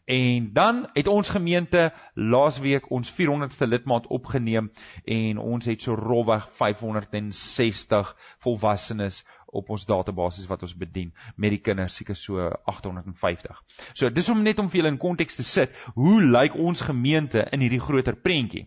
En 0.10 0.54
dan 0.54 0.90
het 0.94 1.08
ons 1.08 1.30
gemeente 1.30 1.94
laasweek 2.14 2.90
ons 2.92 3.12
400ste 3.12 3.68
lidmaat 3.68 4.08
opgeneem 4.08 4.72
en 5.06 5.38
ons 5.38 5.66
het 5.66 5.82
so 5.82 5.94
rowweg 5.94 6.48
560 6.52 8.16
volwassenes 8.40 9.26
op 9.46 9.70
ons 9.70 9.86
database 9.86 10.48
wat 10.48 10.66
ons 10.66 10.76
bedien 10.78 11.14
met 11.36 11.54
die 11.54 11.62
kinders 11.62 11.96
seker 11.96 12.18
so 12.18 12.50
850. 12.64 13.62
So 13.94 14.10
dis 14.10 14.30
om 14.30 14.42
net 14.42 14.60
om 14.60 14.70
vir 14.70 14.82
julle 14.82 14.94
in 14.96 15.02
konteks 15.02 15.38
te 15.38 15.46
sit, 15.46 15.78
hoe 15.94 16.22
lyk 16.22 16.58
ons 16.58 16.82
gemeente 16.82 17.46
in 17.54 17.62
hierdie 17.62 17.82
groter 17.82 18.18
prentjie? 18.18 18.66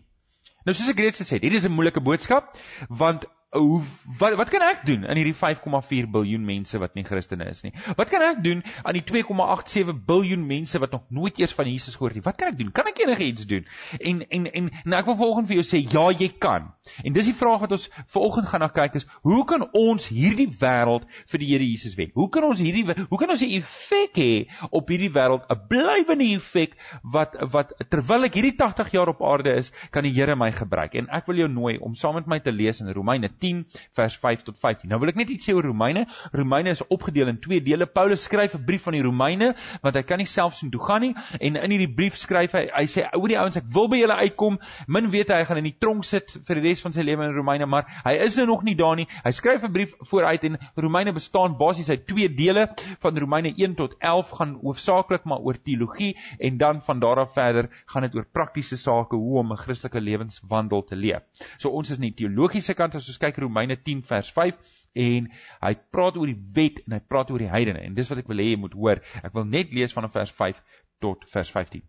Nou 0.63 0.75
soos 0.75 0.93
ek 0.93 1.03
reeds 1.03 1.19
gesê 1.19 1.37
het, 1.37 1.43
hierdie 1.43 1.59
is 1.59 1.67
'n 1.67 1.75
moeilike 1.75 1.99
boodskap 1.99 2.55
want 2.87 3.27
hoe 3.53 3.81
wat 4.19 4.35
wat 4.39 4.49
kan 4.49 4.63
ek 4.65 4.85
doen 4.87 5.03
in 5.05 5.19
hierdie 5.19 5.35
5,4 5.37 6.09
miljard 6.09 6.45
mense 6.45 6.79
wat 6.81 6.95
nie 6.97 7.05
Christene 7.05 7.45
is 7.51 7.61
nie? 7.65 7.73
Wat 7.97 8.09
kan 8.09 8.23
ek 8.25 8.41
doen 8.45 8.63
aan 8.83 8.97
die 8.97 9.03
2,87 9.05 9.93
miljard 10.07 10.45
mense 10.47 10.81
wat 10.81 10.95
nog 10.95 11.05
nooit 11.13 11.39
eers 11.41 11.53
van 11.53 11.69
Jesus 11.69 11.97
gehoor 11.97 12.13
het 12.13 12.21
nie? 12.21 12.25
Wat 12.25 12.39
kan 12.39 12.53
ek 12.53 12.57
doen? 12.59 12.71
Kan 12.73 12.89
ek 12.89 13.03
enigiets 13.05 13.45
doen? 13.49 13.67
En 13.99 14.23
en 14.27 14.49
en 14.49 14.71
nou 14.83 14.99
ek 14.99 15.11
wil 15.11 15.19
volgens 15.21 15.49
vir 15.51 15.59
jou 15.59 15.67
sê 15.67 15.83
ja, 15.83 16.05
jy 16.11 16.31
kan. 16.41 16.71
En 17.03 17.15
dis 17.15 17.29
die 17.29 17.37
vraag 17.37 17.61
wat 17.63 17.75
ons 17.77 17.87
vanoggend 18.15 18.49
gaan 18.51 18.63
na 18.65 18.69
kyk 18.73 18.97
is, 18.99 19.07
hoe 19.23 19.43
kan 19.47 19.67
ons 19.77 20.09
hierdie 20.11 20.49
wêreld 20.59 21.05
vir 21.31 21.43
die 21.43 21.51
Here 21.53 21.67
Jesus 21.67 21.95
wen? 21.99 22.11
Hoe 22.17 22.29
kan 22.33 22.47
ons 22.47 22.59
hierdie 22.63 22.83
hoe 22.83 23.19
kan 23.19 23.29
ons 23.29 23.43
'n 23.43 23.53
effek 23.59 24.17
hê 24.17 24.33
op 24.71 24.89
hierdie 24.89 25.11
wêreld, 25.13 25.45
'n 25.49 25.67
blywende 25.69 26.33
effek 26.35 26.75
wat 27.03 27.37
wat 27.53 27.73
terwyl 27.89 28.25
ek 28.25 28.33
hierdie 28.33 28.57
80 28.57 28.91
jaar 28.91 29.09
op 29.09 29.21
aarde 29.21 29.53
is, 29.57 29.71
kan 29.91 30.03
die 30.03 30.13
Here 30.13 30.35
my 30.35 30.51
gebruik. 30.51 30.95
En 30.95 31.07
ek 31.09 31.27
wil 31.27 31.37
jou 31.37 31.47
nooi 31.47 31.77
om 31.77 31.93
saam 31.93 32.15
met 32.15 32.27
my 32.27 32.39
te 32.39 32.51
lees 32.51 32.81
in 32.81 32.91
Romeine 32.91 33.29
10 33.43 33.63
vers 33.99 34.17
5 34.23 34.45
tot 34.47 34.59
15. 34.59 34.89
Nou 34.91 34.99
wil 35.03 35.13
ek 35.13 35.19
net 35.19 35.33
iets 35.33 35.49
sê 35.49 35.55
oor 35.55 35.67
Romeine. 35.67 36.05
Romeine 36.31 36.73
is 36.73 36.83
opgedeel 36.87 37.31
in 37.33 37.39
twee 37.43 37.61
dele. 37.63 37.87
Paulus 37.87 38.25
skryf 38.29 38.55
'n 38.55 38.65
brief 38.65 38.83
van 38.87 38.97
die 38.97 39.03
Romeine 39.03 39.53
want 39.81 39.95
hy 39.95 40.03
kan 40.07 40.21
nie 40.21 40.29
self 40.29 40.55
sien 40.55 40.71
toe 40.71 40.81
gaan 40.83 41.01
nie 41.01 41.13
en 41.39 41.55
in 41.55 41.71
hierdie 41.75 41.91
brief 41.93 42.17
skryf 42.17 42.55
hy 42.57 42.67
hy 42.71 42.85
sê 42.87 43.05
ou 43.13 43.27
die 43.27 43.39
ouens 43.39 43.57
ek 43.59 43.67
wil 43.73 43.89
by 43.91 43.99
julle 43.99 44.17
uitkom. 44.23 44.59
Min 44.87 45.09
weet 45.11 45.29
hy 45.29 45.41
hy 45.41 45.47
gaan 45.49 45.59
in 45.59 45.67
die 45.67 45.77
tronk 45.79 46.05
sit 46.07 46.31
vir 46.47 46.59
die 46.59 46.69
res 46.69 46.81
van 46.85 46.93
sy 46.95 47.03
lewe 47.05 47.27
in 47.27 47.35
Romeine, 47.35 47.67
maar 47.69 47.87
hy 48.05 48.15
is 48.25 48.37
nou 48.39 48.47
nog 48.47 48.63
nie 48.63 48.75
daar 48.79 48.95
nie. 48.95 49.07
Hy 49.23 49.31
skryf 49.31 49.63
'n 49.63 49.73
brief 49.73 49.93
vooruit 50.09 50.43
en 50.43 50.57
Romeine 50.75 51.13
bestaan 51.13 51.57
basies 51.57 51.89
uit 51.89 52.07
twee 52.07 52.29
dele. 52.29 52.69
Van 52.99 53.17
Romeine 53.17 53.53
1 53.57 53.75
tot 53.75 53.95
11 53.99 54.29
gaan 54.29 54.57
hoofsaaklik 54.61 55.25
maar 55.25 55.39
oor 55.39 55.57
teologie 55.57 56.17
en 56.39 56.57
dan 56.57 56.81
van 56.81 56.99
daar 56.99 57.19
af 57.19 57.33
verder 57.33 57.69
gaan 57.85 58.01
dit 58.01 58.15
oor 58.15 58.25
praktiese 58.25 58.77
sake 58.77 59.15
hoe 59.15 59.39
om 59.39 59.51
'n 59.51 59.57
Christelike 59.57 60.01
lewenswandel 60.01 60.83
te 60.83 60.95
leef. 60.95 61.21
So 61.57 61.69
ons 61.69 61.89
is 61.89 61.99
nie 61.99 62.13
teologiese 62.13 62.73
kant 62.73 62.95
as 62.95 63.07
ons 63.07 63.17
kyk 63.17 63.32
Romeine 63.37 63.77
10 63.81 64.03
vers 64.09 64.31
5 64.31 64.73
en 64.93 65.29
hy 65.61 65.73
praat 65.91 66.17
oor 66.17 66.29
die 66.29 66.41
wet 66.55 66.83
en 66.85 66.97
hy 66.97 67.01
praat 67.09 67.31
oor 67.33 67.41
die 67.41 67.49
heidene 67.49 67.81
en 67.85 67.95
dis 67.97 68.09
wat 68.11 68.21
ek 68.21 68.29
wil 68.29 68.43
hê 68.43 68.51
jy 68.51 68.59
moet 68.61 68.77
hoor. 68.77 69.01
Ek 69.23 69.33
wil 69.33 69.47
net 69.49 69.73
lees 69.73 69.95
van 69.95 70.09
vers 70.13 70.31
5 70.31 70.61
tot 71.01 71.25
vers 71.33 71.51
15. 71.51 71.83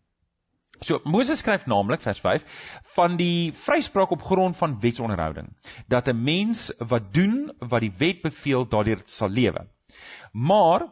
So 0.82 0.98
Moses 1.06 1.38
skryf 1.38 1.68
naamlik 1.70 2.02
vers 2.02 2.18
5 2.20 2.42
van 2.96 3.14
die 3.20 3.52
vryspraak 3.64 4.10
op 4.16 4.24
grond 4.26 4.56
van 4.58 4.80
wetsonderhouding 4.82 5.52
dat 5.88 6.08
'n 6.08 6.24
mens 6.24 6.72
wat 6.78 7.12
doen 7.14 7.52
wat 7.58 7.80
die 7.80 7.94
wet 7.98 8.22
beveel 8.22 8.68
daardeur 8.68 9.02
sal 9.04 9.28
lewe. 9.28 9.68
Maar 10.32 10.88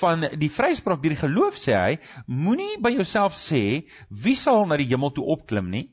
van 0.00 0.28
die 0.38 0.50
vryspraak 0.50 1.02
deur 1.02 1.14
die 1.14 1.22
geloof 1.22 1.56
sê 1.58 1.74
hy 1.74 1.98
moenie 2.26 2.78
by 2.82 2.92
jouself 2.94 3.34
sê 3.34 3.86
wie 4.08 4.34
sal 4.34 4.66
na 4.66 4.76
die 4.76 4.86
hemel 4.90 5.10
toe 5.10 5.24
opklim 5.24 5.70
nie 5.70 5.88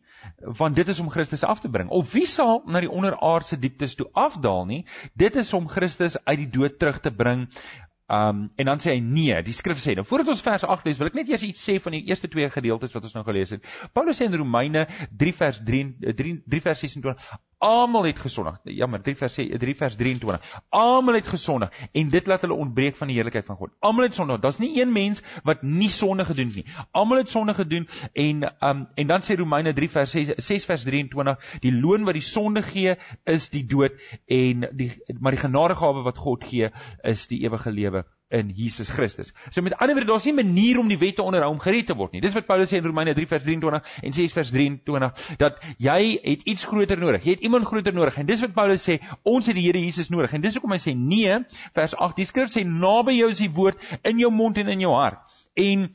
want 0.59 0.75
dit 0.75 0.87
is 0.87 0.99
om 0.99 1.09
Christus 1.09 1.43
af 1.43 1.59
te 1.59 1.69
bring. 1.69 1.89
Of 1.89 2.11
wie 2.11 2.25
sal 2.27 2.61
na 2.65 2.81
die 2.83 2.91
onderaardse 2.91 3.59
dieptes 3.59 3.95
toe 3.95 4.09
afdaal 4.11 4.65
nie? 4.69 4.83
Dit 5.13 5.35
is 5.35 5.53
om 5.53 5.67
Christus 5.67 6.17
uit 6.23 6.37
die 6.45 6.49
dood 6.49 6.79
terug 6.79 6.99
te 6.99 7.11
bring. 7.11 7.47
Um 8.13 8.49
en 8.59 8.67
dan 8.67 8.81
sê 8.83 8.91
hy 8.93 8.99
nee, 8.99 9.37
die 9.45 9.55
skrif 9.55 9.79
sê. 9.81 9.95
Nou 9.95 10.05
voordat 10.05 10.33
ons 10.33 10.43
vers 10.43 10.65
8 10.67 10.85
lees, 10.85 10.99
wil 10.99 11.09
ek 11.09 11.17
net 11.21 11.31
eers 11.31 11.45
iets 11.47 11.63
sê 11.63 11.79
van 11.81 11.95
die 11.95 12.03
eerste 12.09 12.27
twee 12.27 12.49
gedeeltes 12.51 12.93
wat 12.93 13.07
ons 13.07 13.15
nou 13.15 13.23
gelees 13.25 13.55
het. 13.55 13.63
Paulus 13.95 14.19
sê 14.19 14.27
in 14.27 14.35
Romeine 14.37 14.85
3 15.23 15.33
vers 15.39 15.61
3 15.63 16.13
3, 16.19 16.35
3 16.55 16.65
vers 16.67 16.83
26 16.83 17.15
Almal 17.63 18.03
het 18.09 18.19
gesondig. 18.19 18.57
Jammer, 18.63 19.01
3 19.01 19.15
vers 19.15 19.35
3 19.35 19.75
vers 19.75 19.95
23. 19.95 20.61
Almal 20.69 21.15
het 21.15 21.27
gesondig 21.31 21.71
en 21.91 22.09
dit 22.11 22.27
laat 22.27 22.41
hulle 22.43 22.57
ontbreek 22.59 22.97
van 22.99 23.07
die 23.07 23.15
heerlikheid 23.15 23.45
van 23.47 23.55
God. 23.55 23.71
Almal 23.79 24.09
het 24.09 24.17
sondig. 24.17 24.41
Daar's 24.43 24.59
nie 24.59 24.81
een 24.81 24.91
mens 24.91 25.21
wat 25.47 25.61
nie 25.61 25.89
sonde 25.89 26.25
gedoen 26.25 26.51
het 26.51 26.55
nie. 26.55 26.65
Almal 26.91 27.21
het 27.23 27.29
sonde 27.29 27.53
gedoen 27.53 27.87
en 28.13 28.43
um 28.59 28.87
en 28.95 29.07
dan 29.07 29.23
sê 29.23 29.37
Romeine 29.39 29.73
3 29.73 29.89
vers 29.89 30.11
6, 30.11 30.33
6 30.35 30.65
vers 30.65 30.83
23, 30.83 31.59
die 31.63 31.71
loon 31.71 32.03
wat 32.03 32.19
die 32.19 32.25
sonde 32.27 32.65
gee 32.67 32.97
is 33.23 33.47
die 33.49 33.63
dood 33.65 33.95
en 34.27 34.67
die 34.75 34.91
maar 35.19 35.31
die 35.31 35.45
genadegawe 35.45 36.03
wat 36.03 36.19
God 36.19 36.43
gee 36.43 36.69
is 37.13 37.27
die 37.31 37.45
ewige 37.47 37.71
lewe 37.71 38.03
in 38.33 38.49
Jesus 38.55 38.89
Christus. 38.89 39.31
So 39.51 39.61
met 39.61 39.75
ander 39.77 39.95
woorde, 39.95 40.09
daar's 40.09 40.25
nie 40.25 40.33
'n 40.33 40.41
manier 40.41 40.79
om 40.79 40.87
die 40.87 40.97
wet 40.97 41.15
te 41.15 41.23
onderhou 41.23 41.51
om 41.51 41.59
gered 41.59 41.85
te 41.85 41.95
word 41.95 42.11
nie. 42.11 42.21
Dis 42.21 42.33
wat 42.33 42.45
Paulus 42.45 42.69
sê 42.71 42.77
in 42.77 42.85
Romeine 42.85 43.13
3 43.13 43.27
vers 43.27 43.43
23 43.43 44.01
en 44.01 44.13
6 44.13 44.33
vers 44.33 44.49
23 44.49 45.37
dat 45.37 45.59
jy 45.77 46.19
het 46.23 46.43
iets 46.43 46.65
groter 46.65 46.97
nodig. 46.97 47.23
Jy 47.23 47.31
het 47.31 47.39
iemand 47.39 47.65
groter 47.65 47.93
nodig. 47.93 48.17
En 48.17 48.25
dis 48.25 48.41
wat 48.41 48.53
Paulus 48.53 48.89
sê, 48.89 48.99
ons 49.23 49.45
het 49.45 49.55
die 49.55 49.63
Here 49.63 49.79
Jesus 49.79 50.09
nodig. 50.09 50.33
En 50.33 50.41
dis 50.41 50.53
hoekom 50.53 50.71
hy 50.71 50.81
sê 50.81 50.95
nee, 50.95 51.39
vers 51.73 51.95
8. 51.95 52.15
Die 52.15 52.25
skrif 52.25 52.49
sê 52.49 52.65
naby 52.65 53.13
jou 53.19 53.29
is 53.29 53.37
die 53.37 53.51
woord 53.51 53.77
in 54.03 54.19
jou 54.19 54.31
mond 54.31 54.57
en 54.57 54.67
in 54.67 54.79
jou 54.79 54.93
hart. 54.93 55.19
En 55.53 55.89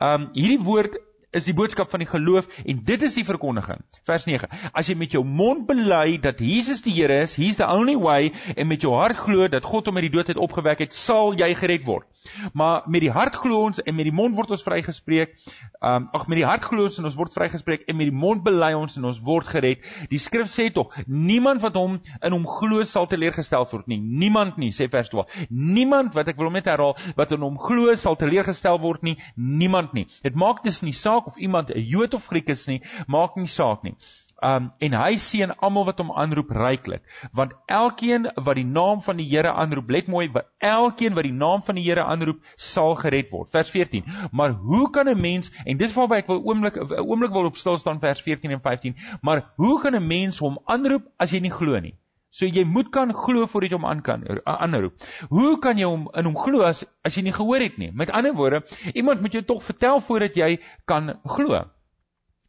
ehm 0.00 0.22
um, 0.22 0.30
hierdie 0.34 0.60
woord 0.60 0.96
is 1.34 1.46
die 1.46 1.54
boodskap 1.56 1.90
van 1.90 2.04
die 2.04 2.08
geloof 2.08 2.48
en 2.64 2.82
dit 2.86 3.02
is 3.02 3.16
die 3.18 3.26
verkondiging. 3.26 3.82
Vers 4.08 4.26
9. 4.28 4.48
As 4.72 4.88
jy 4.90 4.96
met 4.98 5.14
jou 5.14 5.24
mond 5.26 5.66
bely 5.68 6.18
dat 6.22 6.40
Jesus 6.40 6.82
die 6.86 6.94
Here 6.94 7.22
is, 7.24 7.34
he's 7.36 7.58
the 7.58 7.66
only 7.66 7.96
way 7.98 8.32
en 8.56 8.68
met 8.70 8.84
jou 8.84 8.94
hart 8.94 9.18
glo 9.18 9.48
dat 9.50 9.66
God 9.66 9.90
hom 9.90 9.98
uit 9.98 10.08
die 10.08 10.14
dood 10.14 10.30
het 10.30 10.40
opgewek 10.40 10.84
het, 10.86 10.94
sal 10.94 11.34
jy 11.38 11.50
gered 11.58 11.86
word. 11.88 12.06
Maar 12.52 12.82
met 12.88 13.02
die 13.04 13.12
hart 13.12 13.36
glo 13.36 13.66
ons 13.66 13.82
en 13.82 13.94
met 13.94 14.06
die 14.08 14.14
mond 14.14 14.36
word 14.36 14.54
ons 14.54 14.62
vrygespreek. 14.64 15.34
Um 15.84 16.06
ag 16.16 16.26
met 16.30 16.40
die 16.40 16.46
hart 16.46 16.64
glo 16.64 16.86
ons 16.86 16.96
en 16.98 17.08
ons 17.08 17.16
word 17.18 17.34
vrygespreek 17.34 17.84
en 17.90 17.98
met 17.98 18.08
die 18.08 18.16
mond 18.16 18.44
bely 18.44 18.70
ons 18.78 18.96
en 18.96 19.04
ons 19.10 19.18
word 19.24 19.50
gered. 19.50 19.84
Die 20.10 20.20
skrif 20.22 20.48
sê 20.52 20.70
tog, 20.72 20.94
niemand 21.06 21.64
wat 21.64 21.76
hom 21.76 21.98
in 21.98 22.36
hom 22.36 22.46
glo 22.48 22.84
sal 22.88 23.08
teleurgestel 23.10 23.66
word 23.70 23.90
nie. 23.90 24.00
Niemand 24.00 24.58
nie, 24.60 24.70
sê 24.72 24.88
vers 24.92 25.10
12. 25.12 25.48
Niemand 25.50 26.16
wat 26.16 26.30
ek 26.32 26.40
wil 26.40 26.52
net 26.54 26.70
herhaal, 26.70 26.96
wat 27.18 27.34
in 27.36 27.44
hom 27.44 27.58
glo 27.60 27.92
sal 28.00 28.16
teleurgestel 28.20 28.80
word 28.80 29.04
nie. 29.04 29.16
Niemand 29.36 29.92
nie. 29.96 30.06
Dit 30.24 30.38
maak 30.40 30.62
dus 30.64 30.80
nie 30.86 30.96
saak 30.96 31.23
of 31.26 31.36
iemand 31.36 31.70
'n 31.70 31.80
Jood 31.80 32.14
of 32.14 32.26
Griek 32.26 32.48
is 32.48 32.66
nie, 32.66 32.82
maak 33.06 33.36
nie 33.36 33.46
saak 33.46 33.82
nie. 33.82 33.96
Um 34.42 34.72
en 34.78 34.92
hy 34.98 35.16
seën 35.16 35.52
almal 35.62 35.86
wat 35.88 36.00
hom 36.02 36.10
aanroep 36.10 36.50
ryklik, 36.50 37.02
want 37.32 37.54
elkeen 37.66 38.26
wat 38.34 38.56
die 38.56 38.66
naam 38.66 39.00
van 39.00 39.16
die 39.16 39.28
Here 39.28 39.52
aanroep, 39.52 39.90
let 39.90 40.08
mooi, 40.08 40.28
wat 40.32 40.50
elkeen 40.58 41.14
wat 41.14 41.24
die 41.24 41.32
naam 41.32 41.62
van 41.62 41.78
die 41.78 41.84
Here 41.84 42.04
aanroep, 42.04 42.42
sal 42.56 42.94
gered 42.94 43.30
word. 43.30 43.50
Vers 43.50 43.70
14. 43.70 44.04
Maar 44.32 44.50
hoe 44.50 44.90
kan 44.90 45.08
'n 45.08 45.20
mens 45.20 45.50
en 45.64 45.76
dis 45.76 45.94
waarby 45.94 46.16
ek 46.16 46.26
wil 46.26 46.42
oomblik 46.44 46.76
'n 46.76 47.00
oomblik 47.00 47.32
wil 47.32 47.46
op 47.46 47.56
stil 47.56 47.76
staan 47.76 48.00
vers 48.00 48.20
14 48.20 48.50
en 48.50 48.60
15, 48.60 48.96
maar 49.22 49.52
hoe 49.56 49.80
kan 49.80 49.94
'n 49.94 50.06
mens 50.06 50.38
hom 50.38 50.58
aanroep 50.64 51.06
as 51.16 51.30
jy 51.30 51.40
nie 51.40 51.54
glo 51.54 51.80
nie? 51.80 51.94
So 52.34 52.48
jy 52.50 52.64
moet 52.66 52.88
kan 52.90 53.12
glo 53.14 53.46
voordat 53.46 53.70
jy 53.70 53.78
hom 53.78 53.86
aan 53.86 54.00
kan 54.02 54.24
aanroep. 54.42 55.04
Hoe 55.30 55.52
kan 55.62 55.78
jy 55.78 55.86
hom 55.86 56.08
in 56.18 56.26
hom 56.26 56.34
glo 56.38 56.64
as 56.66 56.82
as 57.06 57.14
jy 57.14 57.22
nie 57.28 57.34
gehoor 57.36 57.62
het 57.62 57.78
nie? 57.78 57.92
Met 57.94 58.10
ander 58.10 58.34
woorde, 58.34 58.64
iemand 58.92 59.22
moet 59.22 59.36
jou 59.38 59.44
tog 59.46 59.62
vertel 59.62 60.02
voordat 60.02 60.34
jy 60.40 60.56
kan 60.90 61.14
glo. 61.36 61.62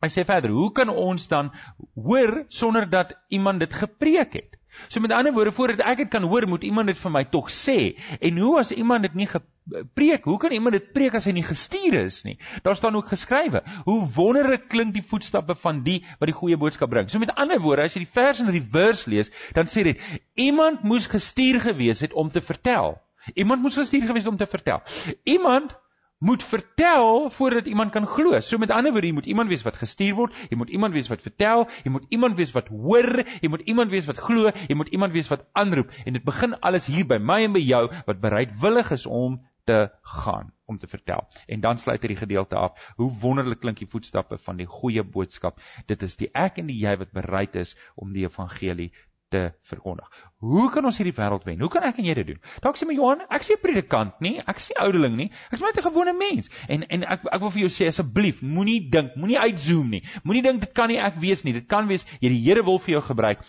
Hy 0.01 0.09
sê 0.09 0.25
verder, 0.25 0.51
hoe 0.53 0.71
kan 0.75 0.89
ons 0.89 1.27
dan 1.29 1.51
hoor 1.93 2.43
sonder 2.49 2.89
dat 2.89 3.13
iemand 3.29 3.61
dit 3.61 3.73
gepreek 3.73 4.33
het? 4.41 4.57
So 4.87 4.99
met 4.99 5.11
ander 5.11 5.33
woorde, 5.33 5.51
voordat 5.55 5.83
ek 5.85 6.03
dit 6.05 6.09
kan 6.13 6.23
hoor, 6.23 6.47
moet 6.47 6.63
iemand 6.63 6.91
dit 6.91 6.99
vir 6.99 7.13
my 7.13 7.23
tog 7.31 7.51
sê. 7.53 7.95
En 8.19 8.37
hoe 8.41 8.57
as 8.59 8.71
iemand 8.75 9.07
dit 9.07 9.15
nie 9.21 9.27
gepreek, 9.29 10.25
hoe 10.29 10.37
kan 10.41 10.53
iemand 10.55 10.77
dit 10.77 10.91
preek 10.93 11.15
as 11.17 11.25
hy 11.25 11.35
nie 11.37 11.45
gestuur 11.45 11.97
is 12.03 12.21
nie? 12.27 12.37
Daar 12.65 12.77
staan 12.77 12.95
ook 12.95 13.09
geskrywe, 13.13 13.63
hoe 13.85 13.99
wonderlik 14.15 14.67
klink 14.69 14.93
die 14.93 15.05
voetstappe 15.05 15.55
van 15.63 15.83
die 15.85 16.01
wat 16.19 16.29
die 16.31 16.37
goeie 16.37 16.59
boodskap 16.59 16.91
bring. 16.93 17.09
So 17.09 17.21
met 17.23 17.33
ander 17.35 17.61
woorde, 17.63 17.87
as 17.87 17.95
jy 17.97 18.05
die 18.05 18.13
vers 18.17 18.43
in 18.43 18.51
reverse 18.53 19.09
lees, 19.09 19.31
dan 19.57 19.69
sê 19.71 19.85
dit 19.87 20.05
iemand 20.35 20.83
moes 20.83 21.09
gestuur 21.11 21.61
gewees 21.69 22.03
het 22.05 22.13
om 22.13 22.31
te 22.31 22.43
vertel. 22.43 22.97
Iemand 23.33 23.61
moes 23.61 23.77
gestuur 23.79 24.05
gewees 24.05 24.23
het 24.23 24.31
om 24.31 24.37
te 24.37 24.47
vertel. 24.49 24.83
Iemand 25.23 25.73
moet 26.17 26.43
vertel 26.43 27.29
voordat 27.29 27.65
iemand 27.65 27.91
kan 27.91 28.05
glo. 28.05 28.39
So 28.39 28.57
met 28.57 28.71
ander 28.71 28.91
woorde, 28.91 29.07
jy 29.07 29.13
moet 29.13 29.25
iemand 29.25 29.49
wees 29.49 29.63
wat 29.63 29.75
gestuur 29.75 30.15
word, 30.15 30.35
jy 30.49 30.57
moet 30.57 30.69
iemand 30.69 30.93
wees 30.93 31.09
wat 31.11 31.21
vertel, 31.21 31.67
jy 31.83 31.91
moet 31.91 32.05
iemand 32.09 32.37
wees 32.39 32.53
wat 32.55 32.67
hoor, 32.67 33.23
jy 33.41 33.49
moet 33.49 33.65
iemand 33.67 33.91
wees 33.91 34.07
wat 34.07 34.21
glo, 34.23 34.51
jy 34.67 34.75
moet 34.75 34.93
iemand 34.95 35.13
wees 35.13 35.27
wat 35.31 35.45
aanroep 35.53 35.91
en 36.05 36.15
dit 36.17 36.23
begin 36.23 36.55
alles 36.59 36.87
hier 36.87 37.07
by 37.07 37.19
my 37.19 37.41
en 37.43 37.53
by 37.55 37.63
jou 37.63 37.83
wat 38.07 38.23
bereidwillig 38.23 38.91
is 38.95 39.05
om 39.05 39.41
te 39.65 39.89
gaan 40.01 40.53
om 40.65 40.77
te 40.77 40.87
vertel. 40.87 41.27
En 41.47 41.61
dan 41.61 41.77
sluit 41.77 42.01
hy 42.01 42.13
die 42.13 42.21
gedeelte 42.21 42.57
af. 42.57 42.93
Hoe 42.97 43.11
wonderlik 43.21 43.59
klink 43.61 43.81
die 43.81 43.89
voetstappe 43.89 44.37
van 44.41 44.57
die 44.61 44.69
goeie 44.69 45.03
boodskap. 45.03 45.59
Dit 45.89 46.05
is 46.05 46.17
die 46.21 46.29
ek 46.33 46.61
en 46.61 46.69
die 46.69 46.77
jy 46.79 46.95
wat 47.01 47.13
bereid 47.13 47.57
is 47.61 47.75
om 47.95 48.13
die 48.13 48.25
evangelie 48.25 48.91
te 49.29 49.51
verkondig. 49.61 50.09
Hoe 50.45 50.67
kan 50.69 50.85
ons 50.85 50.97
hierdie 50.99 51.15
wêreld 51.15 51.45
wen? 51.47 51.61
Hoe 51.63 51.69
kan 51.71 51.85
ek 51.87 51.97
en 52.01 52.05
jy 52.05 52.13
dit 52.19 52.27
doen? 52.29 52.39
Dalk 52.61 52.77
sê 52.77 52.85
my 52.85 52.93
Johan, 52.93 53.23
ek 53.33 53.45
sê 53.47 53.55
predikant 53.61 54.19
nie, 54.21 54.35
ek 54.45 54.59
sê 54.61 54.75
ouderling 54.83 55.15
nie. 55.17 55.27
Ek's 55.49 55.63
net 55.63 55.79
'n 55.79 55.85
gewone 55.87 56.13
mens. 56.13 56.49
En 56.69 56.83
en 56.83 57.03
ek 57.03 57.25
ek 57.31 57.41
wil 57.41 57.51
vir 57.55 57.61
jou 57.65 57.71
sê 57.73 57.87
asseblief, 57.87 58.41
moenie 58.41 58.89
dink, 58.91 59.15
moenie 59.15 59.39
uitzoom 59.39 59.89
nie. 59.89 60.03
Moenie 60.23 60.43
dink 60.43 60.61
dit 60.61 60.73
kan 60.73 60.89
nie 60.89 60.99
ek 60.99 61.17
wees 61.19 61.43
nie. 61.43 61.53
Dit 61.53 61.67
kan 61.67 61.87
wees 61.87 62.05
jy 62.21 62.29
die 62.29 62.41
Here 62.45 62.63
wil 62.63 62.77
vir 62.77 62.99
jou 62.99 63.01
gebruik. 63.01 63.39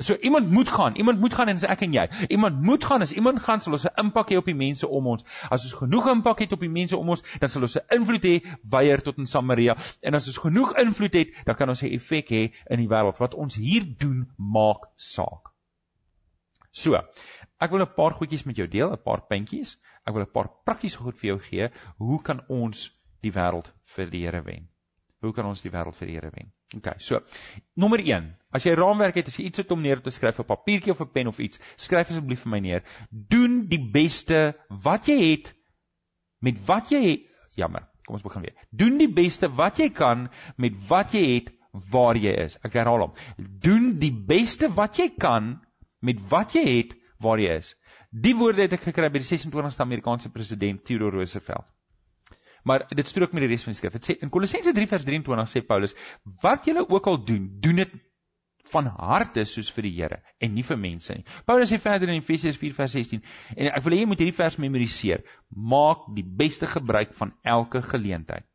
So 0.00 0.16
iemand 0.22 0.50
moet 0.50 0.68
gaan. 0.68 0.96
Iemand 0.96 1.20
moet 1.20 1.34
gaan 1.34 1.48
en 1.48 1.56
sê 1.56 1.68
ek 1.68 1.82
en 1.82 1.92
jy. 1.92 2.08
Iemand 2.30 2.62
moet 2.62 2.84
gaan. 2.84 3.02
As 3.02 3.12
iemand 3.12 3.42
gaan, 3.42 3.60
sal 3.60 3.72
ons 3.72 3.84
'n 3.84 4.00
impak 4.00 4.30
hê 4.30 4.38
op 4.38 4.46
die 4.46 4.54
mense 4.54 4.88
om 4.88 5.06
ons. 5.06 5.24
As 5.50 5.64
ons 5.64 5.74
genoeg 5.74 6.06
impak 6.06 6.38
het 6.38 6.52
op 6.52 6.60
die 6.60 6.72
mense 6.72 6.96
om 6.96 7.08
ons, 7.10 7.22
dan 7.40 7.48
sal 7.48 7.62
ons 7.62 7.76
'n 7.76 7.84
invloed 7.90 8.24
hê 8.24 8.40
weier 8.62 9.02
tot 9.02 9.18
in 9.18 9.26
Samaria. 9.26 9.76
En 10.02 10.14
as 10.14 10.26
ons 10.26 10.38
genoeg 10.38 10.76
invloed 10.78 11.14
het, 11.14 11.28
dan 11.44 11.54
kan 11.54 11.68
ons 11.68 11.82
'n 11.82 11.92
effek 11.92 12.28
hê 12.30 12.52
in 12.70 12.78
die 12.78 12.88
wêreld. 12.88 13.18
Wat 13.18 13.34
ons 13.34 13.54
hier 13.54 13.84
doen, 13.98 14.26
maak 14.38 14.88
saak. 14.96 15.35
So, 16.76 16.98
ek 17.62 17.72
wil 17.72 17.84
'n 17.84 17.94
paar 17.96 18.14
goedjies 18.18 18.44
met 18.44 18.56
jou 18.60 18.68
deel, 18.68 18.92
'n 18.92 19.02
paar 19.02 19.26
puntjies. 19.30 19.76
Ek 20.06 20.14
wil 20.14 20.24
'n 20.24 20.32
paar 20.32 20.48
praktiese 20.64 20.98
goed 20.98 21.16
vir 21.18 21.28
jou 21.28 21.38
gee. 21.38 21.68
Hoe 21.98 22.22
kan 22.22 22.42
ons 22.48 22.90
die 23.22 23.32
wêreld 23.32 23.72
vir 23.96 24.10
die 24.10 24.24
Here 24.26 24.42
wen? 24.42 24.68
Hoe 25.22 25.32
kan 25.32 25.46
ons 25.46 25.62
die 25.62 25.70
wêreld 25.70 25.96
vir 25.96 26.06
die 26.06 26.14
Here 26.14 26.30
wen? 26.34 26.52
OK, 26.76 26.94
so. 26.98 27.20
Nommer 27.76 28.00
1. 28.00 28.36
As 28.52 28.64
jy 28.64 28.72
'n 28.72 28.80
raamwerk 28.80 29.14
het, 29.14 29.28
as 29.28 29.36
jy 29.36 29.46
iets 29.46 29.58
het 29.58 29.70
om 29.70 29.80
neer 29.80 30.00
te 30.02 30.10
skryf 30.10 30.38
op 30.40 30.46
papiertjie 30.46 30.92
of 30.92 31.00
'n 31.00 31.12
pen 31.12 31.26
of 31.28 31.38
iets, 31.38 31.60
skryf 31.76 32.10
asseblief 32.10 32.42
vir 32.42 32.50
my 32.50 32.58
neer. 32.58 32.82
Doen 33.10 33.68
die 33.68 33.90
beste 33.92 34.54
wat 34.68 35.06
jy 35.06 35.18
het 35.30 35.54
met 36.40 36.58
wat 36.66 36.90
jy 36.90 37.02
het. 37.02 37.26
Jammer. 37.56 37.88
Kom 38.06 38.14
ons 38.14 38.22
begin 38.22 38.42
weer. 38.42 38.54
Doen 38.70 38.98
die 38.98 39.12
beste 39.12 39.48
wat 39.48 39.78
jy 39.78 39.90
kan 39.90 40.28
met 40.56 40.72
wat 40.88 41.12
jy 41.12 41.34
het 41.34 41.52
waar 41.90 42.16
jy 42.16 42.32
is. 42.44 42.58
Ek 42.62 42.72
herhaal 42.72 43.00
hom. 43.00 43.14
Doen 43.38 43.98
die 43.98 44.12
beste 44.12 44.68
wat 44.68 44.98
jy 44.98 45.08
kan 45.18 45.65
met 46.00 46.20
wat 46.30 46.56
jy 46.58 46.64
het 46.68 46.96
waar 47.22 47.40
jy 47.40 47.56
is. 47.60 47.72
Die 48.10 48.34
woorde 48.36 48.64
het 48.64 48.76
ek 48.76 48.86
gekry 48.88 49.08
by 49.12 49.22
die 49.22 49.28
26ste 49.28 49.84
Amerikaanse 49.84 50.30
president 50.32 50.84
Theodore 50.84 51.18
Roosevelt. 51.18 51.66
Maar 52.66 52.86
dit 52.90 53.06
strook 53.08 53.32
met 53.32 53.44
die 53.44 53.52
res 53.52 53.62
van 53.62 53.74
die 53.76 53.78
skrif. 53.78 53.94
Dit 53.94 54.08
sê 54.08 54.16
in 54.24 54.30
Kolossense 54.32 54.72
3 54.74 54.88
vers 54.90 55.04
23 55.06 55.50
sê 55.52 55.62
Paulus, 55.66 55.94
wat 56.42 56.66
julle 56.66 56.82
ook 56.88 57.06
al 57.06 57.20
doen, 57.24 57.44
doen 57.62 57.82
dit 57.84 57.92
van 58.72 58.88
harte 58.90 59.44
soos 59.46 59.68
vir 59.70 59.86
die 59.86 59.92
Here 59.94 60.18
en 60.42 60.54
nie 60.54 60.64
vir 60.66 60.78
mense 60.82 61.14
nie. 61.14 61.22
Paulus 61.46 61.70
sê 61.70 61.78
verder 61.82 62.10
in 62.10 62.18
Efesiërs 62.18 62.58
4 62.58 62.74
vers 62.74 62.96
16 62.98 63.22
en 63.54 63.70
ek 63.70 63.84
wil 63.84 63.94
hê 63.94 64.00
jy 64.02 64.08
moet 64.10 64.24
hierdie 64.24 64.38
vers 64.40 64.58
memoriseer. 64.62 65.22
Maak 65.54 66.08
die 66.16 66.26
beste 66.26 66.66
gebruik 66.70 67.14
van 67.18 67.36
elke 67.46 67.84
geleentheid. 67.86 68.46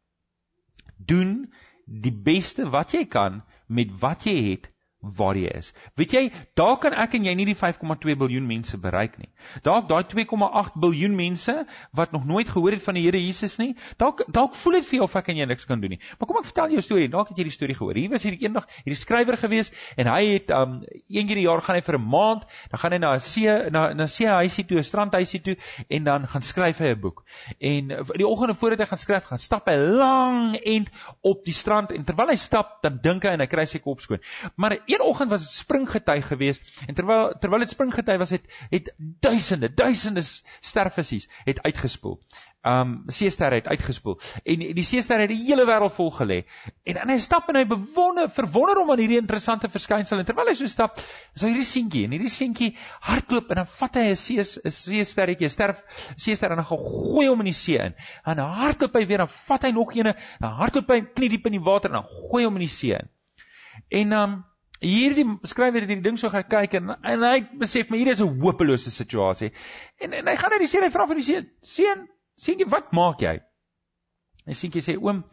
Doen 0.98 1.46
die 1.88 2.14
beste 2.14 2.68
wat 2.74 2.92
jy 2.98 3.06
kan 3.12 3.42
met 3.72 3.96
wat 4.04 4.28
jy 4.28 4.36
het 4.52 4.71
waar 5.02 5.38
jy 5.38 5.50
is. 5.58 5.72
Weet 5.98 6.14
jy, 6.14 6.22
daar 6.58 6.78
kan 6.82 6.94
ek 6.94 7.16
en 7.18 7.26
jy 7.26 7.34
nie 7.38 7.46
die 7.50 7.58
5,2 7.58 8.14
miljard 8.14 8.46
mense 8.46 8.78
bereik 8.78 9.18
nie. 9.18 9.30
Dalk 9.66 9.88
daai 9.90 10.04
2,8 10.06 10.78
miljard 10.82 11.16
mense 11.18 11.56
wat 11.98 12.14
nog 12.14 12.26
nooit 12.30 12.50
gehoor 12.50 12.76
het 12.78 12.84
van 12.86 13.00
die 13.00 13.06
Here 13.08 13.18
Jesus 13.18 13.58
nie, 13.58 13.74
dalk 13.98 14.22
dalk 14.30 14.54
voel 14.62 14.78
dit 14.78 14.88
vir 14.92 15.00
jou 15.00 15.08
of 15.08 15.16
ek 15.18 15.32
en 15.34 15.42
jy 15.42 15.48
niks 15.50 15.66
kan 15.66 15.82
doen 15.82 15.96
nie. 15.96 16.00
Maar 16.20 16.30
kom 16.30 16.38
ek 16.38 16.50
vertel 16.52 16.76
jou 16.76 16.78
'n 16.78 16.86
storie. 16.86 17.10
Dalk 17.10 17.30
het 17.34 17.38
jy 17.38 17.48
die 17.50 17.56
storie 17.56 17.76
gehoor. 17.76 17.98
Hier 17.98 18.10
was 18.10 18.24
hierdie 18.24 18.46
eendag 18.46 18.68
hierdie 18.86 19.00
skrywer 19.02 19.38
gewees 19.38 19.72
en 19.98 20.08
hy 20.08 20.22
het 20.38 20.52
um 20.52 20.84
een 21.10 21.28
keer 21.28 21.42
die 21.42 21.48
jaar 21.48 21.62
gaan 21.62 21.76
hy 21.76 21.82
vir 21.82 21.98
'n 21.98 22.10
maand, 22.10 22.46
dan 22.70 22.80
gaan 22.80 22.92
hy 22.92 22.98
na 22.98 23.14
'n 23.16 23.20
see 23.20 23.70
na 23.72 23.94
na 23.94 24.06
see 24.06 24.28
huisie 24.28 24.66
toe, 24.66 24.78
'n 24.78 24.84
strandhuisie 24.84 25.42
toe 25.42 25.58
en 25.90 26.04
dan 26.04 26.28
gaan 26.28 26.42
skryf 26.42 26.78
hy 26.78 26.94
'n 26.94 27.02
boek. 27.02 27.26
En 27.60 27.88
die 27.88 28.28
oggende 28.28 28.54
voordat 28.54 28.80
hy 28.80 28.86
gaan 28.86 28.98
skryf, 28.98 29.24
gaan 29.26 29.40
stap 29.40 29.66
hy 29.68 29.76
lang 29.76 30.56
end 30.58 30.90
op 31.22 31.44
die 31.46 31.54
strand 31.54 31.92
en 31.92 32.06
terwyl 32.06 32.28
hy 32.28 32.36
stap, 32.36 32.82
dan 32.84 33.00
dink 33.02 33.24
hy 33.24 33.34
en 33.34 33.40
hy 33.40 33.48
kry 33.48 33.66
sy 33.66 33.80
kop 33.80 34.00
skoon. 34.00 34.20
Maar 34.56 34.78
een 34.92 35.02
oggend 35.02 35.30
was 35.30 35.44
dit 35.48 35.52
springgety 35.52 36.22
geweest 36.22 36.62
en 36.88 36.96
terwyl 36.96 37.34
terwyl 37.40 37.64
dit 37.64 37.70
springgety 37.70 38.18
was 38.18 38.30
het 38.30 38.48
het 38.70 38.94
duisende 38.98 39.74
duisende 39.74 40.22
sterfvisies 40.60 41.30
het 41.44 41.62
uitgespoel. 41.62 42.20
Um 42.62 43.04
seesterre 43.08 43.56
het 43.56 43.68
uitgespoel 43.68 44.20
en 44.44 44.60
die 44.78 44.86
seesterre 44.86 45.26
het 45.26 45.32
die 45.34 45.44
hele 45.48 45.66
wêreld 45.66 45.96
vol 45.96 46.12
gelê. 46.14 46.44
En 46.84 47.00
en 47.02 47.10
hy 47.10 47.18
stap 47.20 47.50
en 47.50 47.58
hy 47.58 47.64
bewonder 47.66 48.30
verwonder 48.30 48.78
hom 48.78 48.92
aan 48.94 49.02
hierdie 49.02 49.18
interessante 49.18 49.70
verskynsel 49.70 50.22
en 50.22 50.28
terwyl 50.28 50.52
hy 50.52 50.54
so 50.60 50.70
stap, 50.70 51.02
is 51.34 51.42
hierdie 51.42 51.66
seentjie 51.66 52.04
en 52.06 52.14
hierdie 52.14 52.30
seentjie 52.30 52.76
hardloop 53.08 53.50
en 53.50 53.64
dan 53.64 53.72
vat 53.80 53.98
hy 53.98 54.06
'n 54.12 54.16
see 54.16 54.38
'n 54.38 54.76
seesterretjie, 54.78 55.50
'n 55.50 55.56
sterf 55.56 55.82
seester 56.16 56.52
en 56.52 56.62
dan 56.62 56.70
gooi 56.70 57.28
hom 57.28 57.42
in 57.42 57.50
die 57.50 57.58
see 57.58 57.80
in. 57.82 57.96
En 58.26 58.38
dan 58.38 58.54
hardloop 58.62 58.94
hy 58.94 59.06
weer 59.08 59.26
en 59.26 59.34
vat 59.48 59.64
hy 59.64 59.72
nog 59.72 59.96
een, 59.96 60.14
dan 60.40 60.52
hardloop 60.62 60.90
hy 60.90 61.02
knie 61.02 61.30
diep 61.30 61.46
in 61.46 61.58
die 61.58 61.66
water 61.66 61.90
en 61.90 62.02
dan 62.04 62.30
gooi 62.30 62.46
hom 62.46 62.56
in 62.62 62.68
die 62.68 62.76
see 62.78 62.94
in. 62.94 63.10
En 63.90 64.14
um 64.14 64.51
hierdie 64.82 65.26
skrywer 65.48 65.84
het 65.84 65.92
hierdie 65.92 66.06
ding 66.06 66.18
so 66.20 66.32
gekyk 66.34 66.80
en 66.80 66.96
en 66.96 67.26
hy 67.26 67.38
besef 67.62 67.90
maar 67.90 68.02
hier 68.02 68.14
is 68.14 68.22
'n 68.22 68.42
hopelose 68.42 68.92
situasie. 68.92 69.52
En 70.00 70.14
en 70.14 70.28
hy 70.28 70.36
gaan 70.36 70.52
uit 70.52 70.66
die 70.66 70.72
seun 70.72 70.84
hy 70.84 70.90
vra 70.90 71.06
van 71.08 71.22
die 71.22 71.28
seun, 71.28 71.50
seun, 71.62 72.08
seentjie, 72.36 72.70
wat 72.70 72.92
maak 72.92 73.22
jy? 73.22 73.40
En 74.46 74.56
seentjie 74.56 74.82
sê 74.82 74.98
oom, 74.98 75.24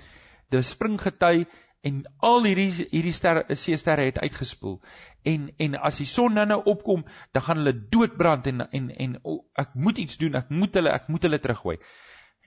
dis 0.51 0.69
springgety 0.69 1.47
en 1.87 2.03
al 2.19 2.45
hierdie 2.45 2.89
hierdie 2.91 3.15
sterre 3.15 3.55
seesterre 3.55 4.05
het 4.09 4.19
uitgespoel. 4.19 4.81
En 5.25 5.49
en 5.59 5.75
as 5.75 5.99
die 6.03 6.07
son 6.07 6.35
nou 6.35 6.63
opkom, 6.65 7.05
dan 7.33 7.43
gaan 7.43 7.63
hulle 7.63 7.89
doodbrand 7.91 8.47
en 8.47 8.69
en 8.69 8.91
en 8.91 9.19
oh, 9.23 9.45
ek 9.55 9.75
moet 9.75 9.99
iets 9.99 10.19
doen, 10.19 10.35
ek 10.35 10.51
moet 10.51 10.75
hulle 10.75 10.91
ek 10.91 11.09
moet 11.09 11.23
hulle 11.23 11.39
teruggooi. 11.39 11.79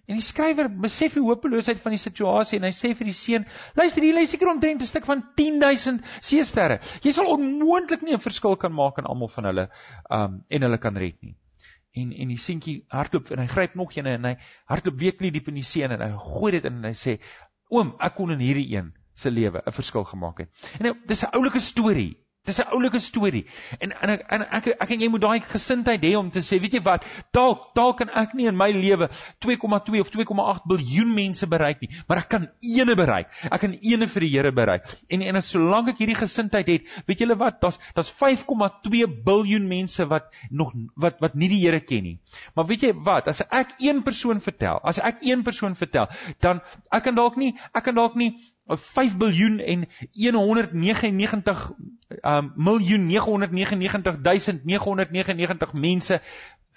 En 0.07 0.17
die 0.17 0.25
skrywer 0.25 0.67
besef 0.81 1.13
die 1.15 1.23
hopeloosheid 1.23 1.79
van 1.83 1.93
die 1.93 2.01
situasie 2.01 2.57
en 2.59 2.65
hy 2.67 2.71
sê 2.75 2.93
vir 2.97 3.07
die 3.07 3.15
seun: 3.15 3.45
"Luister, 3.77 4.03
hier 4.03 4.15
lê 4.17 4.25
seker 4.25 4.49
omtrent 4.49 4.81
'n 4.81 4.89
stuk 4.89 5.05
van 5.05 5.21
10000 5.37 6.01
seesterre. 6.21 6.79
Jy 7.03 7.11
sal 7.11 7.29
onmoontlik 7.31 8.01
nie 8.01 8.13
'n 8.13 8.19
verskil 8.19 8.57
kan 8.57 8.73
maak 8.73 8.97
aan 8.97 9.05
almal 9.05 9.29
van 9.29 9.45
hulle 9.45 9.69
um 10.09 10.43
en 10.49 10.61
hulle 10.61 10.77
kan 10.77 10.97
red 10.97 11.21
nie." 11.21 11.35
En 11.93 12.11
en 12.11 12.27
die 12.27 12.37
seentjie 12.37 12.85
hardloop 12.89 13.31
en 13.31 13.39
hy 13.39 13.47
gryp 13.47 13.75
nog 13.75 13.95
een 13.95 14.07
en 14.07 14.25
hy 14.25 14.35
hardloop 14.65 14.97
weer 14.97 15.15
knie 15.15 15.31
diep 15.31 15.47
in 15.47 15.55
die 15.55 15.63
see 15.63 15.83
en 15.83 15.99
hy 16.01 16.11
gooi 16.17 16.51
dit 16.51 16.65
in 16.65 16.81
en 16.81 16.89
hy 16.89 16.95
sê: 16.95 17.19
"Oom, 17.69 17.95
ek 17.99 18.15
kon 18.15 18.31
in 18.31 18.39
hierdie 18.39 18.75
een 18.75 18.93
se 19.15 19.29
lewe 19.29 19.61
'n 19.65 19.71
verskil 19.71 20.03
gemaak 20.03 20.39
het." 20.39 20.49
En 20.79 20.85
nou, 20.85 20.95
dis 21.05 21.23
'n 21.23 21.33
oulike 21.35 21.59
storie. 21.59 22.17
Dis 22.41 22.57
'n 22.57 22.71
oulike 22.73 22.99
storie. 22.99 23.45
En 23.79 23.91
en 24.01 24.09
ek 24.09 24.21
en 24.33 24.41
ek 24.41 24.67
ek 24.73 24.91
en 24.95 25.01
jy 25.01 25.09
moet 25.13 25.21
daai 25.21 25.41
gesindheid 25.45 26.01
hê 26.01 26.15
om 26.17 26.31
te 26.33 26.41
sê, 26.41 26.57
weet 26.61 26.73
jy 26.73 26.79
wat? 26.81 27.03
Dalk 27.37 27.67
dalk 27.77 27.97
kan 27.99 28.09
ek 28.09 28.33
nie 28.33 28.47
in 28.49 28.57
my 28.57 28.71
lewe 28.73 29.09
2,2 29.45 29.99
of 30.01 30.09
2,8 30.09 30.65
miljard 30.65 31.11
mense 31.13 31.45
bereik 31.45 31.81
nie, 31.81 31.89
maar 32.07 32.17
ek 32.23 32.29
kan 32.29 32.47
ene 32.65 32.95
bereik. 32.97 33.29
Ek 33.45 33.61
kan 33.61 33.75
ene 33.77 34.07
vir 34.07 34.25
die 34.25 34.29
Here 34.31 34.51
bereik. 34.51 34.89
En 35.09 35.21
en 35.21 35.35
as 35.35 35.51
solank 35.53 35.91
ek 35.93 36.01
hierdie 36.01 36.17
gesindheid 36.17 36.67
het, 36.67 36.89
weet 37.05 37.21
julle 37.21 37.37
wat? 37.37 37.61
Daar's 37.61 37.77
daar's 37.93 38.09
5,2 38.09 39.05
miljard 39.05 39.67
mense 39.67 40.07
wat 40.09 40.33
nog 40.49 40.73
wat 40.95 41.21
wat 41.21 41.35
nie 41.35 41.49
die 41.51 41.61
Here 41.61 41.79
ken 41.79 42.03
nie. 42.03 42.19
Maar 42.55 42.65
weet 42.65 42.87
jy 42.87 42.93
wat? 43.05 43.27
As 43.27 43.43
ek 43.51 43.77
een 43.77 44.01
persoon 44.01 44.41
vertel, 44.41 44.81
as 44.81 44.97
ek 44.97 45.21
een 45.21 45.43
persoon 45.43 45.75
vertel, 45.75 46.09
dan 46.41 46.65
ek 46.89 47.03
kan 47.03 47.15
dalk 47.15 47.37
nie 47.37 47.53
ek 47.71 47.83
kan 47.83 47.95
dalk 47.95 48.17
nie 48.17 48.33
5 48.77 49.17
biljoen 49.17 49.59
en 49.59 49.87
199 50.11 51.71
um 52.21 52.51
miljoen 52.55 53.07
999999 53.07 55.73
mense 55.73 56.21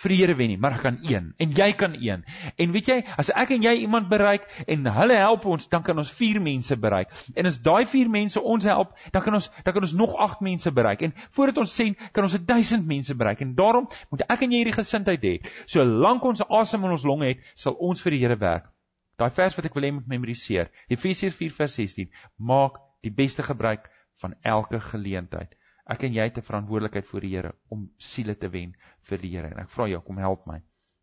vir 0.03 0.13
die 0.13 0.19
Here 0.19 0.35
wen 0.37 0.51
nie, 0.51 0.59
maar 0.61 0.77
ek 0.77 0.83
kan 0.85 0.97
een 1.07 1.31
en 1.41 1.55
jy 1.55 1.69
kan 1.79 1.95
een. 1.95 2.25
En 2.61 2.75
weet 2.75 2.91
jy, 2.91 2.97
as 3.21 3.31
ek 3.31 3.55
en 3.57 3.65
jy 3.65 3.75
iemand 3.85 4.11
bereik 4.11 4.47
en 4.71 4.89
hulle 4.97 5.19
help 5.21 5.47
ons, 5.51 5.69
dan 5.71 5.85
kan 5.87 5.99
ons 6.03 6.11
vier 6.19 6.41
mense 6.43 6.77
bereik. 6.81 7.13
En 7.39 7.49
as 7.51 7.61
daai 7.63 7.85
vier 7.91 8.11
mense 8.11 8.41
ons 8.41 8.67
help, 8.69 8.95
dan 9.15 9.25
kan 9.25 9.39
ons 9.39 9.49
dan 9.63 9.77
kan 9.77 9.87
ons 9.87 9.97
nog 9.97 10.17
agt 10.27 10.43
mense 10.45 10.73
bereik. 10.75 11.07
En 11.07 11.15
voordat 11.37 11.63
ons 11.65 11.81
sê, 11.81 11.91
kan 12.13 12.27
ons 12.27 12.37
1000 12.37 12.87
mense 12.91 13.17
bereik. 13.17 13.45
En 13.47 13.55
daarom 13.55 13.89
moet 14.11 14.27
ek 14.29 14.47
en 14.47 14.55
jy 14.55 14.65
hierdie 14.65 14.77
gesindheid 14.77 15.25
hê. 15.25 15.35
Solank 15.71 16.27
ons 16.27 16.45
asem 16.49 16.85
in 16.85 16.99
ons 16.99 17.07
longe 17.07 17.35
het, 17.35 17.51
sal 17.55 17.79
ons 17.79 18.03
vir 18.03 18.19
die 18.19 18.25
Here 18.25 18.41
werk. 18.41 18.74
Daai 19.17 19.31
vers 19.31 19.55
wat 19.57 19.69
ek 19.69 19.75
wil 19.77 19.87
hê 19.87 19.93
moet 19.95 20.09
memoriseer. 20.11 20.71
Efesiërs 20.91 21.37
4:16. 21.39 22.11
Maak 22.37 22.81
die 23.07 23.13
beste 23.15 23.43
gebruik 23.43 23.91
van 24.23 24.35
elke 24.43 24.81
geleentheid. 24.81 25.55
Ek 25.87 26.03
en 26.07 26.15
jy 26.17 26.25
het 26.25 26.39
'n 26.39 26.49
verantwoordelikheid 26.49 27.07
voor 27.07 27.21
die 27.21 27.35
Here 27.37 27.55
om 27.69 27.91
siele 27.99 28.35
te 28.35 28.49
wen 28.49 28.75
vir 29.03 29.19
die 29.19 29.31
Here. 29.37 29.49
En 29.49 29.61
ek 29.61 29.71
vra 29.71 29.89
jou 29.89 30.01
kom 30.01 30.19
help 30.19 30.47
my. 30.47 30.63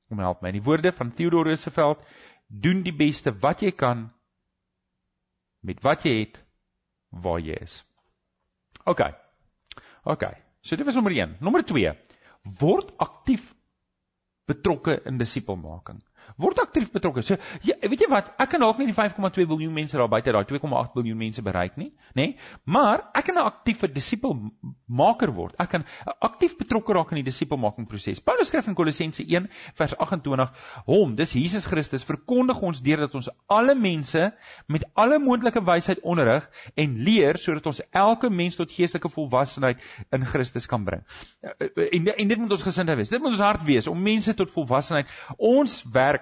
Kom 0.10 0.20
help 0.20 0.42
my. 0.42 0.50
In 0.50 0.60
die 0.60 0.68
woorde 0.68 0.92
van 0.92 1.12
Theodore 1.12 1.50
Roosevelt, 1.50 2.06
doen 2.48 2.84
die 2.84 2.96
beste 2.96 3.32
wat 3.32 3.62
jy 3.62 3.72
kan 3.72 4.12
met 5.62 5.82
wat 5.84 6.04
jy 6.04 6.20
het 6.20 6.44
waar 7.10 7.40
jy 7.40 7.56
is. 7.62 7.84
OK. 8.86 9.02
OK. 10.04 10.24
So 10.62 10.76
dit 10.76 10.86
was 10.86 10.96
nommer 10.96 11.12
1. 11.12 11.38
Nommer 11.40 11.64
2. 11.64 11.94
Word 12.60 12.98
aktief 12.98 13.54
betrokke 14.46 15.02
in 15.06 15.18
disipelmaking 15.18 16.02
word 16.38 16.60
aktief 16.60 16.92
betrokke. 16.92 17.24
So 17.26 17.38
jy, 17.66 17.76
weet 17.90 18.06
jy 18.06 18.10
wat, 18.12 18.32
ek 18.42 18.54
kan 18.54 18.64
dalk 18.64 18.80
nie 18.82 18.90
die 18.90 18.96
5,2 18.96 19.48
miljard 19.50 19.74
mense 19.76 19.98
daar 19.98 20.10
buite 20.12 20.34
daai 20.34 20.46
2,8 20.48 20.96
miljard 20.98 21.20
mense 21.22 21.44
bereik 21.46 21.78
nie, 21.78 21.92
nê? 22.16 22.32
Nee? 22.32 22.36
Maar 22.66 23.08
ek 23.18 23.26
kan 23.30 23.38
'n 23.38 23.46
aktiewe 23.46 23.88
disipelmaker 23.92 25.32
word. 25.34 25.56
Ek 25.60 25.70
kan 25.70 25.86
aktief 26.22 26.58
betrokke 26.58 26.94
raak 26.94 27.12
in 27.12 27.22
die 27.22 27.30
disipelmaking 27.30 27.88
proses. 27.88 28.20
Paulus 28.20 28.48
skryf 28.48 28.68
in 28.68 28.76
Kolossense 28.76 29.24
1 29.24 29.50
vers 29.76 29.96
28: 29.98 30.52
"Hom, 30.86 31.16
dis 31.16 31.34
Jesus 31.34 31.66
Christus, 31.66 32.04
verkondig 32.04 32.62
ons 32.62 32.82
deurdat 32.82 33.16
ons 33.16 33.30
alle 33.48 33.76
mense 33.76 34.34
met 34.68 34.84
alle 34.96 35.20
moontlike 35.20 35.64
wysheid 35.66 36.00
onderrig 36.04 36.50
en 36.76 36.96
leer 37.04 37.38
sodat 37.38 37.66
ons 37.66 37.82
elke 37.92 38.30
mens 38.30 38.56
tot 38.56 38.72
geestelike 38.72 39.10
volwassenheid 39.10 39.80
in 40.12 40.26
Christus 40.26 40.68
kan 40.68 40.84
bring." 40.84 41.04
En 41.92 42.08
en 42.18 42.28
dit 42.28 42.38
moet 42.38 42.52
ons 42.52 42.64
gesindheid 42.64 42.98
wees. 42.98 43.10
Dit 43.10 43.22
moet 43.22 43.32
ons 43.32 43.40
hart 43.40 43.64
wees 43.64 43.88
om 43.88 44.02
mense 44.02 44.34
tot 44.34 44.52
volwassenheid. 44.52 45.08
Ons 45.38 45.84
werk 45.92 46.21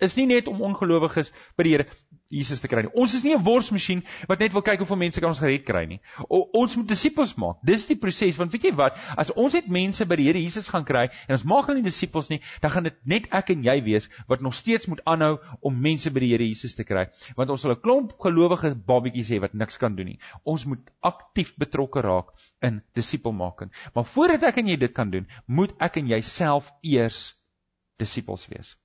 is 0.00 0.16
nie 0.16 0.26
net 0.26 0.48
om 0.48 0.62
ongelowiges 0.62 1.32
by 1.56 1.66
die 1.66 1.76
Here 1.76 1.86
Jesus 2.28 2.60
te 2.60 2.68
kry 2.68 2.82
nie. 2.84 2.90
Ons 2.92 3.14
is 3.16 3.22
nie 3.24 3.32
'n 3.34 3.42
worsmasjien 3.42 4.02
wat 4.28 4.40
net 4.40 4.52
wil 4.52 4.62
kyk 4.62 4.82
hoeveel 4.82 5.00
mense 5.00 5.20
kan 5.20 5.30
ons 5.30 5.40
gered 5.40 5.64
kry 5.64 5.86
nie. 5.88 6.00
O, 6.28 6.44
ons 6.52 6.76
moet 6.76 6.86
disippels 6.86 7.34
maak. 7.36 7.56
Dis 7.64 7.86
die 7.88 7.96
proses 7.96 8.36
want 8.36 8.52
weet 8.52 8.64
jy 8.68 8.74
wat, 8.76 8.98
as 9.16 9.30
ons 9.30 9.54
net 9.54 9.68
mense 9.68 10.04
by 10.04 10.16
die 10.16 10.26
Here 10.28 10.38
Jesus 10.38 10.68
gaan 10.68 10.84
kry 10.84 11.08
en 11.26 11.32
ons 11.32 11.44
maak 11.44 11.66
hulle 11.66 11.80
nie 11.80 11.88
disippels 11.88 12.28
nie, 12.28 12.40
dan 12.60 12.70
gaan 12.70 12.84
dit 12.84 12.98
net 13.06 13.28
ek 13.32 13.50
en 13.50 13.64
jy 13.64 13.80
wees 13.84 14.08
wat 14.28 14.42
nog 14.42 14.54
steeds 14.54 14.88
moet 14.88 15.00
aanhou 15.06 15.38
om 15.62 15.80
mense 15.80 16.10
by 16.10 16.20
die 16.20 16.32
Here 16.34 16.44
Jesus 16.44 16.74
te 16.74 16.84
kry. 16.84 17.06
Want 17.36 17.50
ons 17.50 17.60
sal 17.62 17.72
'n 17.72 17.80
klomp 17.80 18.12
gelowige 18.20 18.74
babatjies 18.74 19.30
hê 19.30 19.40
wat 19.40 19.54
niks 19.54 19.78
kan 19.78 19.96
doen 19.96 20.06
nie. 20.06 20.18
Ons 20.44 20.66
moet 20.66 20.84
aktief 21.00 21.56
betrokke 21.56 22.02
raak 22.02 22.36
in 22.60 22.82
disipelmaking. 22.94 23.70
Maar 23.94 24.04
voordat 24.04 24.42
ek 24.42 24.58
en 24.58 24.68
jy 24.68 24.76
dit 24.76 24.92
kan 24.92 25.10
doen, 25.10 25.26
moet 25.46 25.72
ek 25.80 25.96
en 25.96 26.08
jy 26.08 26.20
self 26.20 26.70
eers 26.82 27.34
disippels 27.96 28.46
wees. 28.48 28.76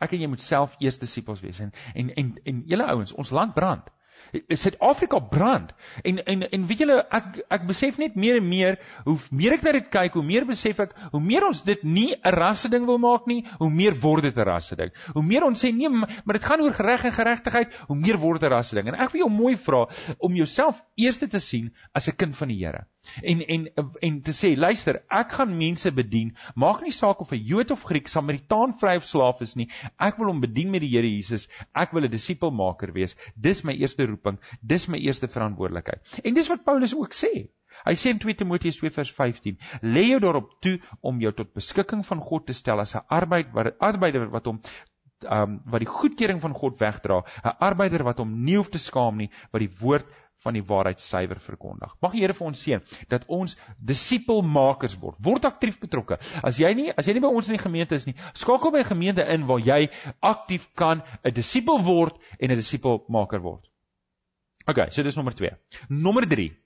Ek 0.00 0.12
en 0.12 0.20
jy 0.20 0.28
moet 0.28 0.40
self 0.40 0.76
eers 0.80 0.98
disippels 0.98 1.40
wees 1.40 1.60
en 1.60 1.72
en 1.94 2.10
en, 2.10 2.32
en 2.44 2.64
julle 2.66 2.88
ouens, 2.94 3.12
ons 3.12 3.30
land 3.30 3.54
brand. 3.54 3.92
Suid-Afrika 4.32 5.18
brand. 5.18 5.72
En 6.02 6.18
en 6.24 6.42
en 6.50 6.66
weet 6.66 6.82
julle 6.82 6.96
ek 7.14 7.38
ek 7.52 7.66
besef 7.68 7.98
net 8.00 8.16
meer 8.18 8.40
en 8.40 8.48
meer 8.48 8.78
hoe 9.04 9.16
meer 9.30 9.56
ek 9.56 9.64
na 9.66 9.74
dit 9.76 9.88
kyk, 9.92 10.16
hoe 10.18 10.24
meer 10.26 10.46
besef 10.48 10.80
ek 10.82 10.96
hoe 11.12 11.20
meer 11.22 11.46
ons 11.46 11.62
dit 11.66 11.84
nie 11.84 12.14
'n 12.14 12.34
rasse 12.34 12.68
ding 12.72 12.86
wil 12.86 12.98
maak 12.98 13.26
nie, 13.30 13.44
hoe 13.60 13.70
meer 13.70 13.94
word 14.02 14.26
dit 14.28 14.36
'n 14.36 14.48
rasse 14.48 14.76
ding. 14.76 14.90
Hoe 15.14 15.22
meer 15.22 15.44
ons 15.44 15.64
sê 15.64 15.72
nee, 15.72 15.88
maar 15.88 16.38
dit 16.38 16.44
gaan 16.44 16.60
oor 16.60 16.74
reg 16.74 17.04
en 17.04 17.12
geregtigheid, 17.12 17.74
hoe 17.88 17.96
meer 17.96 18.18
word 18.18 18.40
dit 18.40 18.50
'n 18.50 18.52
rasse 18.52 18.74
ding. 18.74 18.88
En 18.88 18.94
ek 18.94 19.12
wil 19.12 19.26
jou 19.26 19.30
mooi 19.30 19.56
vra 19.56 19.86
om 20.18 20.34
jouself 20.34 20.82
eers 20.96 21.18
te 21.18 21.38
sien 21.38 21.72
as 21.94 22.08
'n 22.08 22.16
kind 22.16 22.36
van 22.36 22.48
die 22.48 22.64
Here. 22.64 22.86
En 23.22 23.40
en 23.40 23.66
en 24.00 24.20
te 24.22 24.34
sê, 24.36 24.54
luister, 24.56 25.02
ek 25.10 25.32
gaan 25.38 25.56
mense 25.58 25.90
bedien, 25.92 26.34
maak 26.54 26.82
nie 26.82 26.94
saak 26.94 27.20
of 27.20 27.32
'n 27.32 27.42
Jood 27.42 27.70
of 27.70 27.82
Griek, 27.82 28.08
Samaritaan, 28.08 28.74
vry 28.80 28.96
of 28.96 29.04
slaaf 29.04 29.40
is 29.40 29.56
nie. 29.56 29.68
Ek 29.98 30.18
wil 30.18 30.32
hom 30.32 30.40
bedien 30.40 30.70
met 30.70 30.80
die 30.80 30.90
Here 30.90 31.08
Jesus. 31.08 31.48
Ek 31.74 31.92
wil 31.92 32.04
'n 32.04 32.10
disipelmaker 32.10 32.92
wees. 32.92 33.16
Dis 33.36 33.64
my 33.64 33.72
eerste 33.72 34.06
roeping. 34.06 34.38
Dis 34.62 34.88
my 34.88 34.98
eerste 34.98 35.28
verantwoordelikheid. 35.28 36.20
En 36.24 36.34
dis 36.34 36.48
wat 36.48 36.64
Paulus 36.64 36.94
ook 36.94 37.14
sê. 37.14 37.48
Hy 37.84 37.94
sê 37.94 38.10
in 38.10 38.18
2 38.18 38.34
Timoteus 38.34 38.76
2 38.80 38.90
vers 38.90 39.10
15: 39.12 39.58
"Lê 39.82 40.08
jou 40.10 40.20
daarop 40.20 40.50
toe 40.60 40.80
om 41.02 41.20
jou 41.20 41.32
tot 41.32 41.54
beskikking 41.54 42.04
van 42.06 42.20
God 42.20 42.46
te 42.46 42.52
stel 42.52 42.80
as 42.80 42.94
'n 42.94 43.04
arbeid 43.08 43.52
wat 43.52 43.74
arbeider 43.80 44.30
wat 44.30 44.46
hom 44.46 44.60
um 45.24 45.60
wat 45.64 45.80
die 45.80 45.88
goedkeuring 45.88 46.40
van 46.40 46.52
God 46.52 46.80
wegdra, 46.80 47.22
'n 47.44 47.56
arbeider 47.60 48.04
wat 48.04 48.18
hom 48.18 48.44
nie 48.44 48.56
hoef 48.56 48.68
te 48.68 48.78
skaam 48.78 49.16
nie, 49.16 49.30
wat 49.52 49.60
die 49.60 49.72
woord 49.80 50.06
van 50.44 50.56
die 50.56 50.64
waarheid 50.64 51.00
suiwer 51.00 51.40
verkondig. 51.40 51.94
Mag 52.00 52.12
die 52.12 52.20
Here 52.20 52.34
vir 52.34 52.46
ons 52.46 52.62
seën 52.62 52.82
dat 53.08 53.24
ons 53.32 53.56
disipelmakers 53.78 54.96
word. 55.00 55.16
Word 55.22 55.48
aktief 55.48 55.80
betrokke. 55.80 56.18
As 56.42 56.60
jy 56.60 56.72
nie 56.74 56.90
as 56.92 57.08
jy 57.08 57.16
nie 57.16 57.24
by 57.24 57.32
ons 57.32 57.48
in 57.48 57.56
die 57.56 57.62
gemeente 57.62 57.94
is 57.94 58.06
nie, 58.06 58.16
skakel 58.34 58.72
by 58.72 58.84
'n 58.84 58.92
gemeente 58.92 59.24
in 59.24 59.46
waar 59.46 59.60
jy 59.60 59.88
aktief 60.20 60.68
kan 60.74 61.02
'n 61.24 61.34
disipel 61.34 61.82
word 61.82 62.18
en 62.40 62.50
'n 62.50 62.56
disipelmaker 62.56 63.40
word. 63.40 63.64
OK, 64.66 64.90
so 64.90 65.02
dis 65.02 65.16
nommer 65.16 65.34
2. 65.34 65.50
Nommer 65.88 66.26
3 66.26 66.65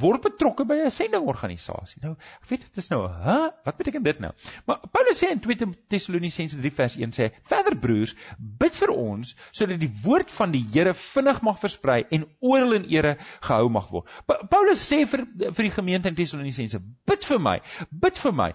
word 0.00 0.22
betrokke 0.24 0.64
by 0.66 0.74
'n 0.84 0.90
sendingorganisasie. 0.90 2.00
Nou, 2.02 2.14
ek 2.42 2.48
weet 2.48 2.60
dit 2.66 2.76
is 2.82 2.88
nou, 2.90 3.06
hè? 3.08 3.50
Wat 3.64 3.76
beteken 3.76 4.02
dit 4.02 4.20
nou? 4.20 4.32
Maar 4.66 4.80
Paulus 4.90 5.18
sê 5.22 5.30
in 5.30 5.40
2 5.40 5.74
Tessalonisense 5.88 6.58
3 6.58 6.72
vers 6.72 6.96
1 6.96 7.12
sê: 7.12 7.30
"Verder 7.44 7.76
broers, 7.78 8.14
bid 8.38 8.74
vir 8.74 8.90
ons 8.90 9.34
sodat 9.52 9.80
die 9.80 9.92
woord 10.02 10.30
van 10.30 10.50
die 10.50 10.64
Here 10.72 10.94
vinnig 10.94 11.42
mag 11.42 11.58
versprei 11.60 12.04
en 12.10 12.26
oral 12.40 12.72
in 12.72 12.88
ere 12.90 13.16
gehou 13.40 13.68
mag 13.68 13.90
word." 13.90 14.08
Pa 14.26 14.42
Paulus 14.50 14.82
sê 14.82 15.04
vir 15.06 15.26
vir 15.52 15.64
die 15.64 15.70
gemeente 15.70 16.08
in 16.08 16.14
Tessalonisense: 16.14 16.80
"Bid 17.06 17.24
vir 17.24 17.38
my, 17.38 17.60
bid 17.90 18.18
vir 18.18 18.32
my." 18.32 18.52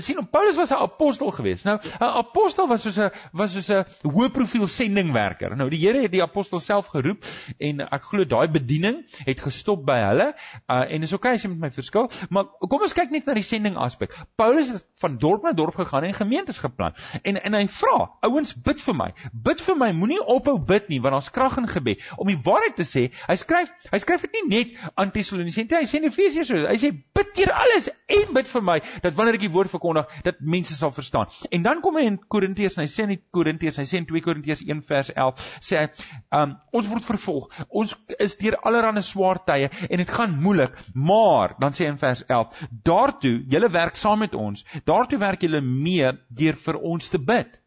sien, 0.00 0.26
Paulus 0.30 0.56
was 0.56 0.70
'n 0.70 0.82
apostel 0.82 1.30
geweest. 1.30 1.64
Nou, 1.64 1.78
'n 1.78 2.04
apostel 2.22 2.68
was 2.68 2.82
soos 2.82 2.98
'n 2.98 3.10
was 3.32 3.52
soos 3.52 3.70
'n 3.70 3.84
hoë 4.02 4.30
profiel 4.30 4.66
sendingwerker. 4.66 5.56
Nou, 5.56 5.68
die 5.70 5.78
Here 5.78 6.02
het 6.02 6.12
die 6.12 6.22
apostel 6.22 6.60
self 6.60 6.86
geroep 6.86 7.24
en 7.58 7.80
ek 7.80 8.02
glo 8.02 8.24
daai 8.24 8.48
bediening 8.48 9.04
het 9.24 9.40
gestop 9.40 9.84
by 9.86 9.98
hulle 10.02 10.34
Uh 10.68 10.84
en 10.92 11.00
dis 11.00 11.12
okay 11.16 11.32
as 11.38 11.44
jy 11.44 11.48
met 11.48 11.62
my 11.62 11.70
verskil, 11.72 12.10
maar 12.28 12.50
kom 12.68 12.82
ons 12.84 12.92
kyk 12.92 13.12
net 13.14 13.24
na 13.24 13.32
die 13.38 13.44
sending 13.46 13.78
aspek. 13.80 14.12
Paulus 14.36 14.68
het 14.74 14.84
van 15.00 15.14
dorp 15.16 15.46
na 15.46 15.54
dorp 15.56 15.78
gegaan 15.80 16.04
en 16.04 16.12
gemeentes 16.12 16.58
geplan. 16.60 16.92
En 17.22 17.38
en 17.40 17.56
hy 17.56 17.62
vra, 17.72 17.94
ouens, 18.28 18.52
bid 18.66 18.82
vir 18.84 18.96
my. 18.98 19.06
Bid 19.32 19.62
vir 19.64 19.78
my. 19.80 19.88
Moenie 19.96 20.20
ophou 20.20 20.58
bid 20.60 20.90
nie, 20.92 20.98
want 21.00 21.16
daar's 21.16 21.30
krag 21.32 21.56
in 21.56 21.68
gebed. 21.70 22.04
Om 22.20 22.28
die 22.28 22.36
waarheid 22.44 22.76
te 22.76 22.84
sê, 22.84 23.06
hy 23.30 23.36
skryf, 23.40 23.72
hy 23.88 24.00
skryf 24.02 24.26
dit 24.26 24.36
nie 24.36 24.42
net 24.50 24.74
aan 25.00 25.14
Tessalonisense, 25.14 25.72
hy 25.72 25.88
sê 25.88 26.02
in 26.02 26.10
Efesiërs, 26.10 26.52
hy 26.68 26.76
sê 26.82 26.92
bid 27.16 27.32
teer 27.38 27.54
alles 27.54 27.88
en 27.88 28.36
bid 28.36 28.52
vir 28.52 28.66
my 28.68 28.76
dat 29.00 29.16
wanneer 29.16 29.38
ek 29.38 29.46
die 29.46 29.52
woord 29.56 29.72
verkondig, 29.72 30.12
dat 30.28 30.44
mense 30.44 30.76
sal 30.76 30.92
verstaan. 30.92 31.32
En 31.48 31.64
dan 31.64 31.80
kom 31.84 31.96
hy 31.96 32.04
in 32.10 32.20
Korintiërs 32.20 32.76
en 32.76 32.84
hy 32.84 32.90
sê 32.92 33.08
in 33.08 33.16
Korintiërs, 33.32 33.80
hy 33.80 33.86
sê 33.88 34.02
in 34.02 34.08
2 34.10 34.24
Korintiërs 34.28 34.66
1 34.68 34.84
vers 34.92 35.14
11, 35.16 35.48
sê 35.64 35.80
hy, 35.80 35.88
um, 36.36 36.56
ons 36.76 36.92
word 36.92 37.08
vervolg. 37.08 37.48
Ons 37.72 37.96
is 38.20 38.36
deur 38.40 38.60
allerlei 38.68 39.00
swaar 39.06 39.40
tye 39.48 39.72
en 39.88 40.04
dit 40.04 40.12
gaan 40.12 40.36
moeilik 40.36 40.57
moeilik, 40.58 40.76
maar 40.94 41.54
dan 41.58 41.72
sê 41.72 41.86
in 41.86 41.98
vers 41.98 42.24
11, 42.26 42.66
daartoe 42.82 43.44
julle 43.48 43.70
werk 43.70 43.96
saam 43.96 44.18
met 44.18 44.34
ons, 44.34 44.64
daartoe 44.84 45.18
werk 45.18 45.42
julle 45.42 45.60
mee 45.60 46.12
deur 46.28 46.56
vir 46.56 46.78
ons 46.78 47.08
te 47.08 47.18
bid. 47.18 47.60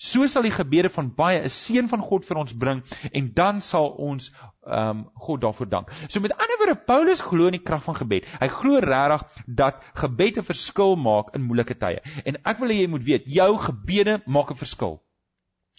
So 0.00 0.24
sal 0.26 0.46
die 0.46 0.54
gebede 0.54 0.88
van 0.88 1.10
baie 1.14 1.42
'n 1.42 1.48
seën 1.48 1.88
van 1.88 2.00
God 2.00 2.24
vir 2.24 2.36
ons 2.36 2.56
bring 2.56 2.82
en 3.12 3.32
dan 3.34 3.60
sal 3.60 3.90
ons 3.98 4.30
ehm 4.64 4.88
um, 4.88 5.10
God 5.14 5.40
daarvoor 5.40 5.68
dank. 5.68 5.90
So 6.08 6.20
met 6.20 6.32
ander 6.32 6.56
woorde 6.58 6.84
Paulus 6.86 7.20
glo 7.20 7.46
in 7.46 7.58
die 7.58 7.62
krag 7.62 7.84
van 7.84 7.94
gebed. 7.94 8.24
Hy 8.40 8.48
glo 8.48 8.78
regtig 8.78 9.44
dat 9.46 9.82
gebed 9.94 10.38
'n 10.38 10.42
verskil 10.42 10.96
maak 10.96 11.34
in 11.34 11.42
moeilike 11.42 11.76
tye. 11.76 12.00
En 12.24 12.36
ek 12.44 12.58
wil 12.58 12.68
hê 12.68 12.80
jy 12.80 12.88
moet 12.88 13.04
weet, 13.04 13.24
jou 13.26 13.58
gebede 13.58 14.22
maak 14.26 14.50
'n 14.50 14.56
verskil. 14.56 15.02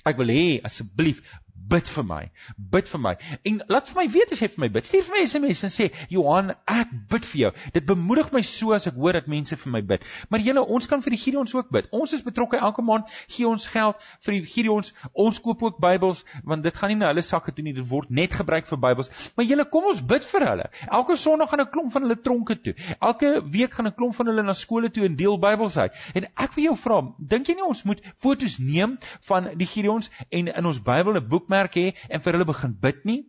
Ek 0.06 0.18
wil 0.18 0.28
hê 0.28 0.62
asseblief 0.64 1.22
bid 1.70 1.90
vir 1.90 2.04
my. 2.04 2.22
Bid 2.58 2.90
vir 2.90 3.02
my. 3.02 3.14
En 3.48 3.62
laat 3.68 3.90
vir 3.90 4.02
my 4.02 4.08
weet 4.12 4.32
as 4.32 4.42
jy 4.42 4.50
vir 4.54 4.64
my 4.66 4.70
bid. 4.70 4.88
Stuur 4.88 5.06
vir 5.08 5.18
my 5.18 5.24
SMS 5.26 5.64
en 5.64 5.74
sê, 5.74 5.92
"Johan, 6.10 6.54
ek 6.68 6.90
bid 7.10 7.26
vir 7.26 7.40
jou." 7.42 7.52
Dit 7.74 7.86
bemoedig 7.86 8.32
my 8.32 8.42
so 8.42 8.74
as 8.74 8.88
ek 8.88 8.96
hoor 8.96 9.14
dat 9.14 9.28
mense 9.28 9.56
vir 9.56 9.72
my 9.72 9.82
bid. 9.82 10.04
Maar 10.30 10.40
julle, 10.40 10.62
ons 10.62 10.88
kan 10.88 11.02
vir 11.02 11.12
die 11.12 11.18
Gideons 11.18 11.54
ook 11.56 11.70
bid. 11.70 11.88
Ons 11.92 12.14
is 12.14 12.22
betrokke 12.22 12.58
elke 12.58 12.82
maand 12.82 13.06
gee 13.28 13.48
ons 13.48 13.66
geld 13.68 13.96
vir 14.26 14.34
die 14.34 14.46
Gideons. 14.46 14.94
Ons 15.14 15.40
koop 15.40 15.64
ook 15.64 15.80
Bybels 15.80 16.26
want 16.44 16.64
dit 16.64 16.76
gaan 16.76 16.90
nie 16.90 16.98
na 16.98 17.08
hulle 17.08 17.22
sakke 17.22 17.52
toe 17.52 17.64
nie. 17.64 17.74
Dit 17.74 17.88
word 17.88 18.10
net 18.10 18.34
gebruik 18.34 18.68
vir 18.68 18.78
Bybels. 18.78 19.10
Maar 19.36 19.46
julle, 19.46 19.66
kom 19.70 19.86
ons 19.86 20.02
bid 20.02 20.24
vir 20.24 20.48
hulle. 20.48 20.70
Elke 20.90 21.16
Sondag 21.16 21.50
gaan 21.50 21.62
'n 21.62 21.70
klomp 21.72 21.92
van 21.92 22.02
hulle 22.02 22.22
tronke 22.22 22.62
toe. 22.62 22.74
Elke 23.00 23.42
week 23.52 23.74
gaan 23.74 23.88
'n 23.88 23.96
klomp 23.96 24.16
van 24.16 24.26
hulle 24.26 24.44
na 24.44 24.54
skole 24.54 24.90
toe 24.90 25.06
en 25.06 25.16
deel 25.16 25.38
Bybels 25.38 25.78
uit. 25.78 25.94
En 26.14 26.24
ek 26.36 26.54
wil 26.56 26.64
jou 26.64 26.76
vra, 26.76 27.02
dink 27.18 27.48
jy 27.48 27.56
nie 27.56 27.68
ons 27.68 27.84
moet 27.84 28.02
fotos 28.18 28.58
neem 28.60 28.98
van 29.22 29.52
die 29.58 29.68
Gideons 29.68 30.10
en 30.30 30.48
in 30.48 30.66
ons 30.66 30.82
Bybel 30.82 31.16
'n 31.16 31.28
boek 31.28 31.48
opmerk 31.52 31.76
hê 31.76 31.92
en 32.10 32.22
vir 32.24 32.38
hulle 32.38 32.48
begin 32.48 32.74
bid 32.82 33.04
nie. 33.06 33.20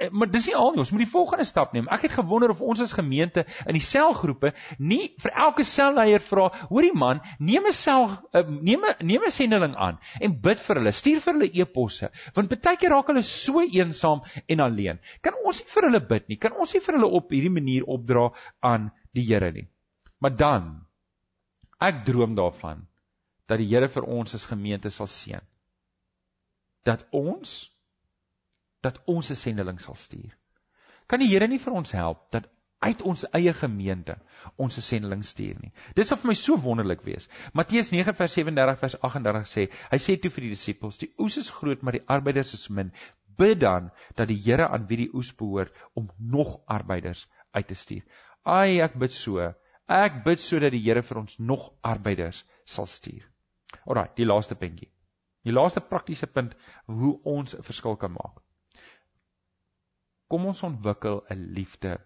Eh, 0.00 0.08
maar 0.10 0.30
dis 0.30 0.48
nie 0.48 0.56
al 0.56 0.72
nie, 0.72 0.82
ons 0.82 0.90
moet 0.92 1.04
die 1.04 1.10
volgende 1.10 1.46
stap 1.46 1.74
neem. 1.74 1.88
Ek 1.92 2.06
het 2.06 2.16
gewonder 2.16 2.50
of 2.50 2.62
ons 2.64 2.80
as 2.82 2.94
gemeente 2.96 3.44
in 3.66 3.76
die 3.76 3.84
selgroepe 3.84 4.52
nie 4.78 5.12
vir 5.22 5.34
elke 5.46 5.64
selleier 5.66 6.22
vra, 6.24 6.48
hoorie 6.70 6.94
man, 6.94 7.20
neem 7.38 7.66
'n 7.68 7.72
sel 7.72 8.08
eh, 8.32 8.42
neem 8.48 8.84
'n 8.84 9.06
neem 9.06 9.22
'n 9.24 9.30
sendeling 9.30 9.76
aan 9.76 9.98
en 10.20 10.40
bid 10.40 10.58
vir 10.58 10.80
hulle, 10.80 10.92
stuur 10.92 11.20
vir 11.20 11.34
hulle 11.34 11.50
e-posse, 11.52 12.10
want 12.34 12.48
baie 12.50 12.76
keer 12.76 12.90
raak 12.90 13.08
hulle 13.08 13.22
so 13.22 13.60
eensaam 13.60 14.22
en 14.48 14.60
alleen. 14.60 14.98
Kan 15.22 15.34
ons 15.44 15.60
nie 15.60 15.70
vir 15.74 15.88
hulle 15.88 16.00
bid 16.00 16.28
nie? 16.28 16.36
Kan 16.38 16.52
ons 16.52 16.74
nie 16.74 16.80
vir 16.80 16.94
hulle 16.94 17.12
op 17.20 17.30
hierdie 17.30 17.54
manier 17.54 17.84
opdra 17.86 18.32
aan 18.62 18.90
die 19.14 19.26
Here 19.28 19.52
nie? 19.52 19.68
Maar 20.20 20.36
dan 20.36 20.86
ek 21.80 22.04
droom 22.04 22.34
daarvan 22.34 22.86
dat 23.46 23.58
die 23.58 23.68
Here 23.68 23.88
vir 23.88 24.04
ons 24.04 24.34
as 24.34 24.46
gemeente 24.46 24.90
sal 24.90 25.06
seën. 25.06 25.44
Dat 26.84 27.06
ons 27.10 27.72
dat 28.80 29.00
ons 29.06 29.30
'n 29.30 29.34
sendeling 29.34 29.80
sal 29.80 29.94
stuur. 29.94 30.36
Kan 31.06 31.18
die 31.18 31.28
Here 31.28 31.48
nie 31.48 31.58
vir 31.58 31.72
ons 31.72 31.90
help 31.90 32.30
dat 32.30 32.48
uit 32.78 33.02
ons 33.02 33.24
eie 33.34 33.52
gemeente 33.52 34.14
ons 34.56 34.76
'n 34.78 34.86
sendeling 34.88 35.24
stuur 35.24 35.56
nie. 35.60 35.72
Dis 35.94 36.08
sal 36.08 36.18
vir 36.18 36.28
my 36.28 36.34
so 36.34 36.56
wonderlik 36.56 37.02
wees. 37.02 37.28
Matteus 37.52 37.90
9 37.90 38.14
vers 38.14 38.32
37 38.32 38.78
vers 38.78 38.96
38 39.00 39.48
sê, 39.52 39.68
hy 39.90 39.98
sê 39.98 40.16
toe 40.20 40.30
vir 40.30 40.42
die 40.42 40.50
disippels, 40.54 40.98
die 40.98 41.12
oes 41.18 41.36
is 41.36 41.50
groot, 41.50 41.82
maar 41.82 41.92
die 41.92 42.06
arbeiders 42.06 42.54
is 42.54 42.68
min. 42.68 42.92
Bid 43.38 43.60
dan 43.60 43.90
dat 44.16 44.28
die 44.28 44.40
Here 44.44 44.68
aan 44.68 44.86
wie 44.86 44.96
die 44.96 45.10
oes 45.14 45.34
behoort 45.34 45.72
om 45.94 46.10
nog 46.18 46.60
arbeiders 46.66 47.26
uit 47.52 47.66
te 47.66 47.74
stuur. 47.74 48.02
Ai, 48.44 48.80
ek 48.80 48.98
bid 48.98 49.12
so. 49.12 49.54
Ek 49.88 50.24
bid 50.24 50.40
sodat 50.40 50.72
die 50.72 50.82
Here 50.82 51.02
vir 51.02 51.18
ons 51.18 51.38
nog 51.38 51.72
arbeiders 51.82 52.44
sal 52.64 52.86
stuur. 52.86 53.24
Alraai, 53.86 54.10
die 54.16 54.26
laaste 54.26 54.54
puntjie. 54.54 54.90
Die 55.48 55.56
laaste 55.56 55.80
praktiese 55.80 56.28
punt 56.28 56.54
hoe 56.86 57.14
ons 57.24 57.56
'n 57.56 57.64
verskil 57.64 57.96
kan 57.96 58.12
maak. 58.12 58.42
Kom 60.28 60.44
ons 60.46 60.62
ontwikkel 60.62 61.22
'n 61.32 61.54
liefde 61.56 61.98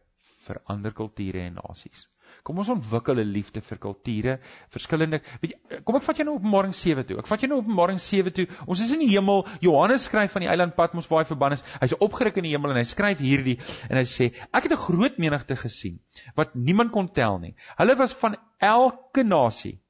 vir 0.47 0.63
ander 0.71 0.93
kulture 0.95 1.41
en 1.43 1.59
nasies. 1.59 2.07
Kom 2.47 2.59
ons 2.59 2.71
ontwikkel 2.73 3.21
'n 3.21 3.33
liefde 3.35 3.61
vir 3.61 3.79
kulture, 3.79 4.39
verskillende, 4.71 5.21
weet 5.43 5.53
jy, 5.53 5.81
kom 5.83 5.99
ek 5.99 6.07
vat 6.07 6.17
jou 6.17 6.27
nou 6.29 6.37
Openbaring 6.37 6.75
7 6.75 7.05
toe. 7.07 7.19
Ek 7.19 7.27
vat 7.27 7.41
jou 7.41 7.51
nou 7.51 7.59
Openbaring 7.59 8.01
7 8.01 8.33
toe. 8.33 8.47
Ons 8.67 8.81
is 8.81 8.93
in 8.95 9.03
die 9.05 9.11
hemel. 9.11 9.45
Johannes 9.61 10.07
skryf 10.09 10.33
van 10.33 10.47
die 10.47 10.49
eiland 10.49 10.77
Patmos 10.79 11.09
waar 11.11 11.25
hy 11.25 11.29
verbann 11.29 11.59
is. 11.59 11.65
Hy's 11.81 11.99
opgeruk 11.99 12.39
in 12.39 12.49
die 12.49 12.55
hemel 12.55 12.71
en 12.71 12.81
hy 12.81 12.87
skryf 12.89 13.19
hierdie 13.19 13.59
en 13.91 13.99
hy 13.99 14.07
sê: 14.07 14.33
"Ek 14.53 14.63
het 14.65 14.73
'n 14.73 14.85
groot 14.87 15.19
menigte 15.19 15.57
gesien 15.57 16.01
wat 16.37 16.55
niemand 16.55 16.93
kon 16.93 17.09
tel 17.09 17.39
nie. 17.39 17.55
Hulle 17.77 17.97
was 17.97 18.15
van 18.15 18.37
elke 18.59 19.25
nasie, 19.25 19.82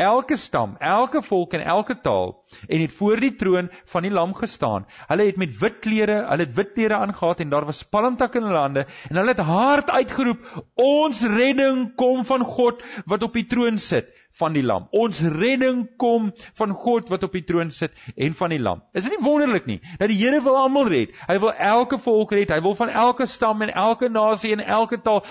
elke 0.00 0.36
stam, 0.36 0.76
elke 0.80 1.22
volk 1.22 1.54
en 1.58 1.64
elke 1.64 1.96
taal 2.00 2.32
en 2.68 2.80
het 2.80 2.92
voor 2.96 3.20
die 3.20 3.32
troon 3.36 3.68
van 3.92 4.06
die 4.06 4.12
lam 4.12 4.32
gestaan. 4.34 4.86
Hulle 5.10 5.26
het 5.28 5.36
met 5.40 5.58
wit 5.60 5.78
klere, 5.84 6.22
hulle 6.30 6.46
het 6.46 6.56
wit 6.56 6.72
klere 6.76 6.96
aangetree 6.96 7.46
en 7.46 7.52
daar 7.52 7.68
was 7.68 7.82
palmtakke 7.84 8.40
in 8.40 8.48
hulle 8.48 8.64
hande 8.64 8.86
en 9.10 9.20
hulle 9.20 9.34
het 9.34 9.44
hard 9.44 9.90
uitgeroep: 9.90 10.48
"Ons 10.74 11.22
redding 11.22 11.94
kom 11.96 12.24
van 12.24 12.44
God 12.44 12.82
wat 13.06 13.22
op 13.22 13.36
die 13.36 13.46
troon 13.46 13.78
sit." 13.78 14.08
Van 14.38 14.54
die 14.56 14.62
lam. 14.62 14.86
Ons 14.96 15.20
redding 15.20 15.84
kom 16.00 16.30
van 16.58 16.74
God 16.84 17.10
wat 17.12 17.24
op 17.26 17.34
die 17.36 17.44
troon 17.46 17.70
sit 17.74 17.94
en 18.16 18.36
van 18.38 18.54
die 18.54 18.60
lam. 18.62 18.82
Is 18.94 19.06
dit 19.06 19.14
nie 19.16 19.24
wonderlik 19.24 19.66
nie 19.68 19.78
dat 19.98 20.08
die 20.12 20.18
Here 20.20 20.42
wil 20.44 20.58
almal 20.60 20.90
red? 20.92 21.14
Hy 21.28 21.38
wil 21.42 21.52
elke 21.52 21.98
volk 22.02 22.34
red. 22.36 22.52
Hy 22.52 22.60
wil 22.64 22.76
van 22.78 22.92
elke 22.92 23.26
stam 23.30 23.62
en 23.66 23.72
elke 23.74 24.10
nasie 24.12 24.52
en 24.56 24.64
elke 24.64 25.00
taal. 25.02 25.24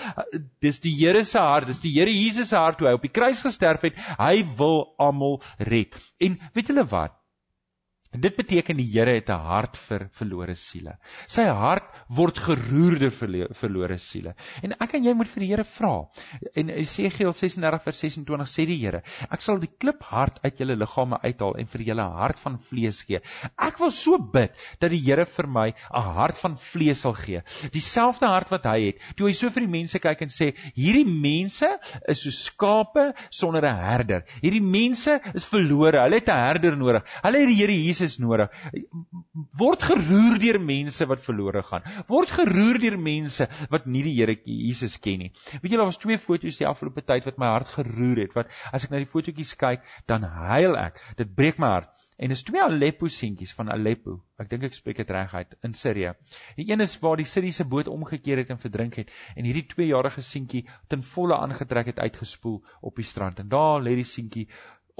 Dis 0.62 0.82
die 0.84 0.94
Here 0.98 1.24
se 1.24 1.38
hart. 1.38 1.70
Dis 1.70 1.82
die 1.84 1.94
Here 1.96 2.12
Jesus 2.12 2.52
se 2.52 2.58
hart 2.58 2.80
toe 2.80 2.90
hy 2.90 2.96
op 2.98 3.06
die 3.06 3.12
kruis 3.12 3.42
gesterf 3.44 3.86
het. 3.88 3.98
Hy 4.18 4.42
wil 4.58 4.84
almal 5.00 5.40
red. 5.70 5.96
En 6.20 6.38
weet 6.54 6.72
julle 6.72 6.86
wat? 6.90 7.19
Dit 8.10 8.34
beteken 8.34 8.74
die 8.74 8.88
Here 8.90 9.12
het 9.14 9.28
'n 9.30 9.38
hart 9.38 9.76
vir 9.76 10.08
verlore 10.10 10.56
siele. 10.56 10.96
Sy 11.28 11.44
hart 11.46 11.84
word 12.08 12.38
geroer 12.42 12.98
deur 12.98 13.12
verlore 13.54 13.98
siele. 13.98 14.34
En 14.64 14.72
ek 14.80 14.94
en 14.94 15.04
jy 15.04 15.12
moet 15.14 15.28
vir 15.28 15.40
die 15.40 15.50
Here 15.50 15.64
vra. 15.64 16.08
En 16.56 16.70
Esegiel 16.70 17.32
36 17.32 17.84
vers 17.84 18.00
26 18.00 18.48
sê 18.50 18.66
die 18.66 18.78
Here: 18.82 19.02
Ek 19.30 19.40
sal 19.40 19.60
die 19.60 19.70
klip 19.78 20.02
hart 20.02 20.40
uit 20.42 20.58
julle 20.58 20.74
liggame 20.74 21.20
uithaal 21.22 21.54
en 21.54 21.66
vir 21.66 21.82
julle 21.82 22.02
hart 22.02 22.38
van 22.40 22.58
vlees 22.58 23.02
gee. 23.02 23.20
Ek 23.56 23.78
wil 23.78 23.92
so 23.92 24.18
bid 24.18 24.58
dat 24.80 24.90
die 24.90 24.98
Here 24.98 25.24
vir 25.24 25.46
my 25.46 25.68
'n 25.68 26.02
hart 26.02 26.36
van 26.38 26.56
vlees 26.56 27.02
sal 27.02 27.14
gee. 27.14 27.42
Dieselfde 27.70 28.26
hart 28.26 28.50
wat 28.50 28.64
hy 28.64 28.86
het. 28.86 28.98
Toe 29.16 29.28
hy 29.28 29.32
so 29.32 29.50
vir 29.50 29.60
die 29.60 29.78
mense 29.78 30.00
kyk 30.00 30.22
en 30.22 30.28
sê: 30.28 30.52
Hierdie 30.74 31.06
mense 31.06 31.78
is 32.08 32.24
so 32.24 32.30
skape 32.30 33.14
sonder 33.30 33.62
'n 33.62 33.76
herder. 33.76 34.24
Hierdie 34.42 34.60
mense 34.60 35.20
is 35.32 35.46
verlore. 35.46 36.02
Hulle 36.02 36.18
het 36.18 36.28
'n 36.28 36.32
herder 36.32 36.76
nodig. 36.76 37.04
Hulle 37.22 37.38
het 37.38 37.46
die 37.46 37.60
Here 37.60 37.72
Jesus 37.72 37.99
Jesus 38.00 38.18
nodig. 38.18 38.50
Word 39.58 39.84
geroer 39.84 40.38
deur 40.40 40.58
mense 40.62 41.06
wat 41.10 41.22
verlore 41.24 41.62
gaan. 41.66 41.86
Word 42.08 42.32
geroer 42.38 42.80
deur 42.82 42.98
mense 42.98 43.48
wat 43.72 43.86
nie 43.86 44.02
die 44.06 44.16
Here 44.20 44.36
Jesus 44.44 44.98
ken 45.00 45.26
nie. 45.26 45.30
Weet 45.60 45.70
julle, 45.72 45.84
daar 45.84 45.92
was 45.92 46.00
twee 46.00 46.18
foto's 46.18 46.58
die 46.60 46.68
afgelope 46.68 47.04
tyd 47.06 47.28
wat 47.28 47.40
my 47.40 47.52
hart 47.54 47.72
geroer 47.76 48.24
het. 48.24 48.36
Wat 48.36 48.50
as 48.72 48.86
ek 48.86 48.92
na 48.92 49.02
die 49.02 49.10
fotootjies 49.10 49.56
kyk, 49.60 49.84
dan 50.10 50.24
huil 50.24 50.76
ek. 50.80 51.00
Dit 51.20 51.34
breek 51.36 51.60
my 51.60 51.74
hart. 51.78 51.96
En 52.20 52.28
dis 52.28 52.42
twee 52.44 52.60
Aleppo 52.60 53.08
seentjies 53.08 53.54
van 53.56 53.70
Aleppo. 53.72 54.18
Ek 54.42 54.50
dink 54.50 54.66
ek 54.68 54.74
spreek 54.76 54.98
dit 55.00 55.12
reg 55.16 55.32
uit 55.32 55.54
in 55.64 55.72
Sirië. 55.72 56.10
Die 56.58 56.66
een 56.68 56.84
is 56.84 56.98
waar 57.00 57.16
die 57.16 57.28
Siriëse 57.28 57.64
boot 57.64 57.88
omgekeer 57.88 58.42
het 58.42 58.52
en 58.52 58.60
verdrink 58.60 58.98
het 59.00 59.14
en 59.32 59.48
hierdie 59.48 59.64
2-jarige 59.70 60.20
seentjie 60.26 60.66
ten 60.92 61.04
volle 61.14 61.38
aangetrek 61.40 61.94
het 61.94 62.02
uitgespoel 62.04 62.58
op 62.84 63.00
die 63.00 63.08
strand. 63.08 63.40
En 63.40 63.48
daar 63.48 63.80
lê 63.80 63.96
die 63.96 64.04
seentjie 64.04 64.50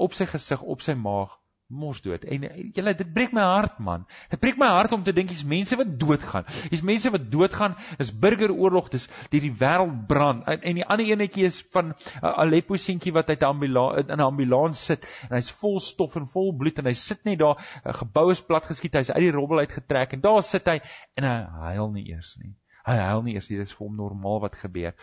op 0.01 0.17
sy 0.17 0.25
gesig, 0.33 0.65
op 0.65 0.81
sy 0.81 0.97
maag 0.97 1.37
mors 1.71 2.01
dood. 2.03 2.25
En 2.27 2.43
eh, 2.47 2.69
julle 2.75 2.93
dit 2.97 3.13
breek 3.13 3.33
my 3.35 3.43
hart 3.45 3.79
man. 3.79 4.03
Dit 4.29 4.41
breek 4.43 4.59
my 4.59 4.67
hart 4.73 4.93
om 4.95 5.03
te 5.03 5.13
dink 5.15 5.31
hier's 5.31 5.45
mense 5.47 5.77
wat 5.79 5.93
doodgaan. 5.99 6.47
Hier's 6.69 6.83
mense 6.85 7.11
wat 7.13 7.29
doodgaan. 7.31 7.75
Dis 7.99 8.11
burgeroorlog. 8.11 8.89
Dis 8.93 9.07
die 9.33 9.41
die 9.43 9.53
wêreld 9.61 10.05
brand. 10.09 10.45
En, 10.51 10.61
en 10.61 10.79
die 10.81 10.85
ander 10.85 11.07
enetjie 11.07 11.47
is 11.49 11.61
van 11.73 11.91
'n 11.91 11.95
uh, 12.21 12.33
Aleppo 12.43 12.75
seentjie 12.75 13.13
wat 13.15 13.29
uit 13.29 13.41
'n 13.41 13.51
ambulans 13.53 14.07
in 14.07 14.17
'n 14.17 14.27
ambulans 14.27 14.85
sit 14.85 15.07
en 15.29 15.35
hy's 15.37 15.51
vol 15.61 15.79
stof 15.79 16.15
en 16.15 16.27
vol 16.27 16.53
bloed 16.57 16.79
en 16.79 16.91
hy 16.91 16.93
sit 16.93 17.25
net 17.25 17.39
daar. 17.39 17.57
'n 17.85 17.93
Gebou 18.01 18.31
is 18.31 18.41
plat 18.41 18.65
geskiet. 18.65 18.93
Hy's 18.93 19.11
uit 19.11 19.23
die 19.23 19.31
robbel 19.31 19.59
uitgetrek 19.59 20.13
en 20.13 20.21
daar 20.21 20.43
sit 20.43 20.67
hy 20.67 20.79
en 21.15 21.23
hy 21.23 21.37
huil 21.71 21.91
nie 21.91 22.09
eers 22.11 22.37
nie. 22.37 22.55
Hy 22.85 22.97
huil 22.97 23.21
nie 23.21 23.33
eers 23.35 23.49
nie. 23.49 23.57
Dit 23.57 23.67
is 23.67 23.75
vir 23.77 23.87
hom 23.87 23.95
normaal 23.95 24.41
wat 24.41 24.55
gebeur. 24.55 24.93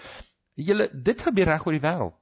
Julle 0.54 0.88
dit 0.92 1.22
gebeur 1.22 1.46
reg 1.46 1.66
oor 1.66 1.72
die 1.72 1.86
wêreld. 1.86 2.16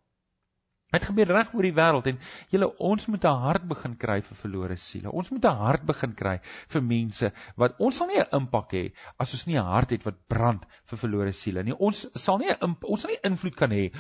Dit 0.97 1.05
gebeur 1.11 1.29
reg 1.29 1.51
oor 1.53 1.67
die 1.67 1.75
wêreld 1.77 2.07
en 2.09 2.19
julle 2.53 2.69
ons 2.89 3.07
moet 3.13 3.25
'n 3.29 3.41
hart 3.43 3.65
begin 3.69 3.97
kry 4.01 4.21
vir 4.25 4.37
verlore 4.43 4.77
siele. 4.81 5.11
Ons 5.13 5.31
moet 5.31 5.45
'n 5.45 5.59
hart 5.63 5.85
begin 5.85 6.15
kry 6.17 6.39
vir 6.73 6.83
mense 6.83 7.31
wat 7.57 7.77
ons 7.79 7.97
sal 7.97 8.09
nie 8.09 8.21
'n 8.21 8.33
impak 8.39 8.73
hê 8.73 8.85
as 9.21 9.35
ons 9.35 9.47
nie 9.47 9.59
'n 9.59 9.69
hart 9.73 9.91
het 9.91 10.07
wat 10.07 10.23
brand 10.29 10.65
vir 10.91 10.99
verlore 10.99 11.33
siele 11.33 11.63
nie. 11.65 11.75
Ons 11.79 12.07
sal 12.15 12.39
nie 12.39 12.49
ons 12.63 13.01
sal 13.01 13.11
nie 13.11 13.21
invloed 13.31 13.57
kan 13.57 13.71
hê 13.71 13.91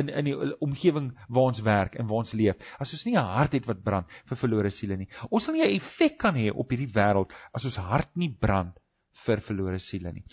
in 0.00 0.08
in 0.08 0.24
die 0.24 0.36
omgewing 0.60 1.12
waar 1.28 1.52
ons 1.52 1.62
werk 1.62 1.94
en 1.94 2.08
waar 2.08 2.24
ons 2.24 2.34
leef 2.34 2.56
as 2.80 2.92
ons 2.92 3.06
nie 3.06 3.16
'n 3.16 3.30
hart 3.36 3.52
het 3.52 3.66
wat 3.66 3.84
brand 3.84 4.06
vir 4.26 4.36
verlore 4.36 4.70
siele 4.70 4.96
nie. 4.96 5.08
Ons 5.30 5.44
sal 5.44 5.54
nie 5.54 5.62
'n 5.62 5.76
effek 5.76 6.18
kan 6.18 6.34
hê 6.34 6.50
op 6.50 6.70
hierdie 6.70 6.92
wêreld 6.92 7.30
as 7.54 7.64
ons 7.64 7.76
hart 7.76 8.16
nie 8.16 8.30
brand 8.30 8.74
vir 9.26 9.38
verlore 9.40 9.78
siele 9.78 10.12
nie. 10.12 10.24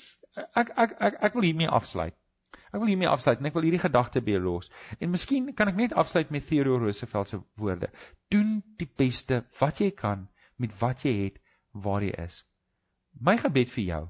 Ek 0.55 0.71
ek 0.77 0.97
ek 0.99 1.15
ek 1.21 1.33
wil 1.33 1.43
hiermee 1.43 1.67
afsluit. 1.67 2.15
Ek 2.71 2.79
wil 2.79 2.91
hiermee 2.91 3.09
afsluit 3.11 3.41
en 3.41 3.49
ek 3.49 3.55
wil 3.57 3.67
hierdie 3.67 3.83
gedagte 3.83 4.21
by 4.23 4.37
los. 4.39 4.69
En 4.99 5.11
miskien 5.11 5.51
kan 5.55 5.71
ek 5.71 5.79
net 5.79 5.95
afsluit 6.03 6.31
met 6.31 6.45
Theodore 6.47 6.85
Roosevelt 6.85 7.31
se 7.31 7.41
woorde: 7.59 7.91
Doen 8.31 8.61
die 8.79 8.87
beste 9.03 9.43
wat 9.59 9.83
jy 9.83 9.91
kan 9.91 10.29
met 10.57 10.73
wat 10.79 11.03
jy 11.05 11.13
het 11.25 11.41
waar 11.85 12.05
jy 12.05 12.15
is. 12.23 12.43
My 13.19 13.35
gebed 13.37 13.71
vir 13.75 13.83
jou. 13.83 14.03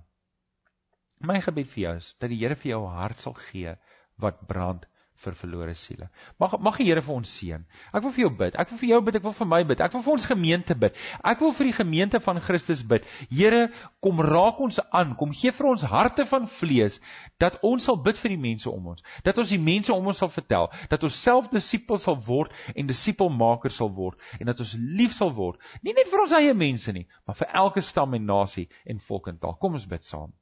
My 1.25 1.39
gebed 1.41 1.69
vir 1.73 1.83
jou 1.85 1.95
is 2.01 2.13
dat 2.21 2.29
die 2.33 2.39
Here 2.41 2.55
vir 2.55 2.71
jou 2.73 2.81
'n 2.85 2.97
hart 2.97 3.17
sal 3.17 3.33
gee 3.49 3.75
wat 4.21 4.45
brand 4.47 4.85
vir 5.21 5.37
verlore 5.37 5.75
siele. 5.77 6.09
Mag 6.41 6.57
mag 6.59 6.77
die 6.81 6.89
Here 6.91 7.03
vir 7.05 7.15
ons 7.15 7.31
seën. 7.31 7.63
Ek 7.93 8.03
wil 8.03 8.13
vir 8.15 8.25
jou 8.25 8.31
bid. 8.41 8.57
Ek 8.59 8.71
wil 8.71 8.81
vir 8.81 8.89
jou 8.89 9.01
bid, 9.07 9.19
ek 9.19 9.27
wil 9.27 9.35
vir 9.37 9.49
my 9.53 9.61
bid. 9.69 9.83
Ek 9.85 9.93
wil 9.95 10.05
vir 10.05 10.13
ons 10.17 10.27
gemeente 10.27 10.75
bid. 10.75 10.97
Ek 11.23 11.41
wil 11.43 11.53
vir 11.55 11.69
die 11.69 11.77
gemeente 11.77 12.21
van 12.23 12.41
Christus 12.43 12.81
bid. 12.83 13.05
Here, 13.29 13.67
kom 14.03 14.19
raak 14.25 14.59
ons 14.59 14.81
aan. 14.89 15.15
Kom 15.19 15.33
gee 15.35 15.53
vir 15.55 15.69
ons 15.71 15.85
harte 15.87 16.25
van 16.25 16.49
vlees 16.59 16.99
dat 17.41 17.59
ons 17.65 17.85
sal 17.85 18.01
bid 18.01 18.19
vir 18.19 18.35
die 18.35 18.41
mense 18.41 18.69
om 18.69 18.91
ons. 18.93 19.05
Dat 19.23 19.37
ons 19.41 19.53
die 19.53 19.61
mense 19.61 19.93
om 19.93 20.07
ons 20.07 20.21
sal 20.21 20.31
vertel 20.31 20.69
dat 20.89 21.03
ons 21.07 21.21
self 21.23 21.49
disippels 21.51 22.05
sal 22.07 22.17
word 22.27 22.53
en 22.75 22.89
disipelmakers 22.89 23.79
sal 23.81 23.91
word 23.95 24.19
en 24.39 24.51
dat 24.51 24.61
ons 24.63 24.75
lief 24.99 25.15
sal 25.15 25.33
word. 25.37 25.59
Nie 25.85 25.95
net 25.97 26.11
vir 26.11 26.25
ons 26.25 26.35
eie 26.37 26.53
mense 26.57 26.93
nie, 26.95 27.07
maar 27.25 27.37
vir 27.39 27.51
elke 27.63 27.83
stam 27.85 28.17
en 28.17 28.27
nasie 28.27 28.67
en 28.85 29.01
volk 29.07 29.31
en 29.31 29.41
taal. 29.41 29.57
Kom 29.61 29.77
ons 29.79 29.89
bid 29.89 30.05
saam. 30.07 30.33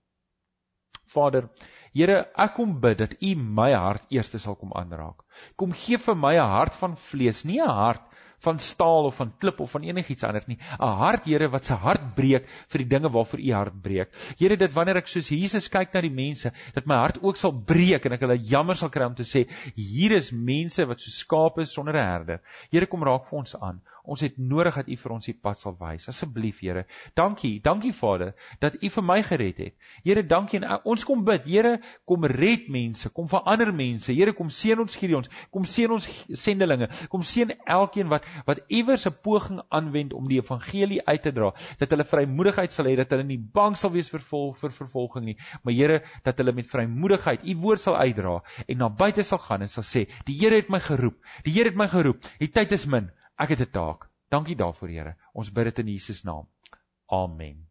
Vader, 1.13 1.49
Here, 1.93 2.19
ek 2.37 2.53
kom 2.53 2.75
bid 2.81 2.99
dat 3.01 3.15
U 3.25 3.31
my 3.35 3.71
hart 3.73 4.03
eers 4.13 4.29
sal 4.37 4.55
kom 4.55 4.75
aanraak. 4.77 5.23
Kom 5.57 5.73
gee 5.73 5.97
vir 5.97 6.15
my 6.15 6.35
'n 6.37 6.51
hart 6.55 6.75
van 6.77 6.95
vlees, 6.95 7.45
nie 7.45 7.59
'n 7.59 7.67
hart 7.67 8.05
van 8.39 8.59
staal 8.59 9.09
of 9.09 9.15
van 9.15 9.33
klip 9.37 9.59
of 9.59 9.71
van 9.71 9.83
enigiets 9.83 10.23
anders 10.23 10.47
nie. 10.47 10.57
'n 10.79 10.97
Hart, 11.01 11.25
Here, 11.25 11.49
wat 11.49 11.65
se 11.65 11.73
hart 11.73 12.15
breek 12.15 12.45
vir 12.67 12.83
die 12.83 12.87
dinge 12.87 13.09
waarvoor 13.09 13.39
U 13.39 13.51
hart 13.53 13.81
breek. 13.81 14.13
Here, 14.39 14.55
dit 14.55 14.73
wanneer 14.73 14.97
ek 14.97 15.07
soos 15.07 15.29
Jesus 15.29 15.67
kyk 15.67 15.93
na 15.93 16.01
die 16.01 16.13
mense, 16.13 16.51
dat 16.73 16.87
my 16.87 16.95
hart 16.95 17.19
ook 17.21 17.37
sal 17.37 17.51
breek 17.51 18.05
en 18.05 18.13
ek 18.13 18.21
hulle 18.21 18.37
jammer 18.37 18.75
sal 18.75 18.89
kry 18.89 19.05
om 19.05 19.15
te 19.15 19.23
sê, 19.23 19.45
hier 19.75 20.15
is 20.15 20.31
mense 20.31 20.85
wat 20.85 20.99
so 20.99 21.11
skape 21.11 21.61
is 21.61 21.73
sonder 21.73 21.95
'n 21.95 22.05
herder. 22.05 22.41
Here, 22.71 22.85
kom 22.85 23.03
raak 23.03 23.27
vir 23.29 23.39
ons 23.39 23.55
aan. 23.55 23.81
Ons 24.09 24.23
het 24.25 24.37
nodig 24.37 24.75
dat 24.81 24.89
U 24.89 24.97
vir 25.03 25.15
ons 25.15 25.29
die 25.29 25.35
pad 25.37 25.59
sal 25.59 25.75
wys. 25.79 26.07
Asseblief, 26.09 26.61
Here. 26.63 26.85
Dankie, 27.15 27.59
dankie 27.61 27.93
Vader, 27.93 28.33
dat 28.59 28.79
U 28.81 28.89
vir 28.89 29.05
my 29.05 29.19
gered 29.23 29.61
het. 29.61 29.75
Here, 30.03 30.23
dankie 30.25 30.59
en 30.59 30.67
ons 30.83 31.05
kom 31.05 31.23
bid. 31.27 31.45
Here, 31.45 31.77
kom 32.09 32.25
red 32.25 32.67
mense, 32.73 33.11
kom 33.13 33.29
verander 33.29 33.71
mense. 33.75 34.11
Here, 34.13 34.33
kom 34.33 34.49
seën 34.49 34.79
ons 34.81 34.97
hierdie 34.99 35.17
ons. 35.19 35.29
Kom 35.53 35.67
seën 35.69 35.91
ons 35.93 36.07
sendelinge. 36.33 36.89
Kom 37.11 37.23
seën 37.25 37.53
elkeen 37.65 38.09
wat 38.11 38.25
wat 38.45 38.63
iewers 38.67 39.05
'n 39.07 39.15
poging 39.23 39.61
aanwend 39.69 40.13
om 40.13 40.27
die 40.27 40.39
evangelie 40.39 41.01
uit 41.05 41.21
te 41.21 41.31
dra, 41.31 41.51
dat 41.79 41.91
hulle 41.91 42.05
vrymoedigheid 42.05 42.73
sal 42.73 42.85
hê 42.85 42.95
dat 42.95 43.11
hulle 43.11 43.23
nie 43.23 43.37
bang 43.37 43.77
sal 43.77 43.91
wees 43.91 44.09
vir 44.09 44.23
vol, 44.31 44.53
vir 44.53 44.71
vervolging 44.71 45.25
nie, 45.25 45.37
maar 45.63 45.73
Here, 45.73 46.01
dat 46.23 46.37
hulle 46.37 46.51
met 46.51 46.67
vrymoedigheid 46.67 47.45
U 47.45 47.55
woord 47.63 47.81
sal 47.81 47.95
uitdra 47.95 48.41
en 48.67 48.77
na 48.77 48.89
buite 48.89 49.23
sal 49.23 49.39
gaan 49.39 49.61
en 49.61 49.71
sal 49.71 49.83
sê, 49.83 50.07
die 50.25 50.37
Here 50.39 50.55
het 50.55 50.69
my 50.69 50.79
geroep. 50.79 51.17
Die 51.45 51.53
Here 51.53 51.69
het 51.69 51.77
my 51.77 51.87
geroep. 51.87 52.23
Die 52.39 52.51
tyd 52.51 52.71
is 52.71 52.87
min. 52.87 53.09
Ek 53.39 53.49
het 53.49 53.61
'n 53.61 53.71
taak. 53.71 54.09
Dankie 54.27 54.55
daarvoor, 54.55 54.89
Here. 54.89 55.15
Ons 55.33 55.51
bid 55.51 55.63
dit 55.63 55.79
in 55.79 55.87
Jesus 55.87 56.23
naam. 56.23 56.47
Amen. 57.07 57.68